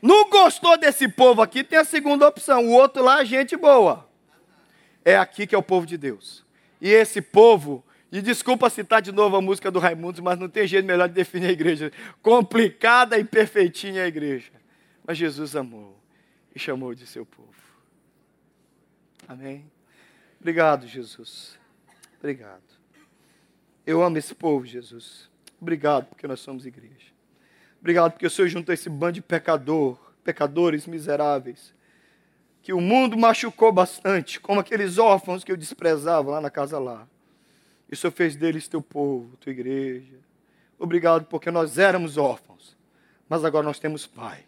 Não 0.00 0.30
gostou 0.30 0.78
desse 0.78 1.08
povo 1.08 1.42
aqui, 1.42 1.64
tem 1.64 1.78
a 1.78 1.84
segunda 1.84 2.26
opção. 2.26 2.66
O 2.66 2.72
outro 2.72 3.02
lá, 3.02 3.24
gente 3.24 3.56
boa. 3.56 4.08
É 5.04 5.16
aqui 5.16 5.46
que 5.46 5.54
é 5.54 5.58
o 5.58 5.62
povo 5.62 5.86
de 5.86 5.98
Deus. 5.98 6.44
E 6.80 6.90
esse 6.90 7.20
povo, 7.20 7.84
e 8.12 8.22
desculpa 8.22 8.70
citar 8.70 9.02
de 9.02 9.10
novo 9.10 9.36
a 9.36 9.42
música 9.42 9.70
do 9.70 9.80
Raimundos, 9.80 10.20
mas 10.20 10.38
não 10.38 10.48
tem 10.48 10.66
jeito 10.66 10.86
melhor 10.86 11.08
de 11.08 11.14
definir 11.14 11.48
a 11.48 11.52
igreja. 11.52 11.92
Complicada 12.22 13.18
e 13.18 13.24
perfeitinha 13.24 14.04
a 14.04 14.06
igreja. 14.06 14.52
Mas 15.04 15.18
Jesus 15.18 15.56
amou 15.56 15.97
e 16.54 16.58
chamou 16.58 16.94
de 16.94 17.06
seu 17.06 17.24
povo. 17.24 17.54
Amém? 19.26 19.70
Obrigado, 20.40 20.86
Jesus. 20.86 21.58
Obrigado. 22.18 22.62
Eu 23.86 24.02
amo 24.02 24.18
esse 24.18 24.34
povo, 24.34 24.66
Jesus. 24.66 25.30
Obrigado 25.60 26.06
porque 26.06 26.26
nós 26.26 26.40
somos 26.40 26.66
igreja. 26.66 27.12
Obrigado 27.80 28.12
porque 28.12 28.26
o 28.26 28.30
Senhor 28.30 28.48
juntou 28.48 28.72
esse 28.72 28.88
bando 28.88 29.14
de 29.14 29.22
pecador, 29.22 29.98
pecadores 30.24 30.86
miseráveis, 30.86 31.74
que 32.62 32.72
o 32.72 32.80
mundo 32.80 33.16
machucou 33.16 33.72
bastante, 33.72 34.40
como 34.40 34.60
aqueles 34.60 34.98
órfãos 34.98 35.44
que 35.44 35.50
eu 35.50 35.56
desprezava 35.56 36.32
lá 36.32 36.40
na 36.40 36.50
casa 36.50 36.78
lá. 36.78 37.08
E 37.90 37.94
o 37.94 37.96
Senhor 37.96 38.12
fez 38.12 38.36
deles 38.36 38.68
teu 38.68 38.82
povo, 38.82 39.36
tua 39.36 39.52
igreja. 39.52 40.16
Obrigado 40.78 41.24
porque 41.26 41.50
nós 41.50 41.78
éramos 41.78 42.16
órfãos, 42.16 42.76
mas 43.28 43.44
agora 43.44 43.64
nós 43.64 43.78
temos 43.78 44.06
pai. 44.06 44.44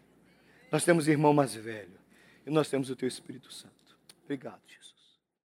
Nós 0.71 0.85
temos 0.85 1.09
irmão 1.09 1.33
mais 1.33 1.55
velho. 1.55 1.99
E 2.47 2.51
nós 2.51 2.69
temos 2.69 2.91
o 2.91 2.97
teu 2.97 3.09
Espírito 3.09 3.53
Santo. 3.53 3.75
Obrigado, 4.25 4.61
Jesus. 4.67 4.80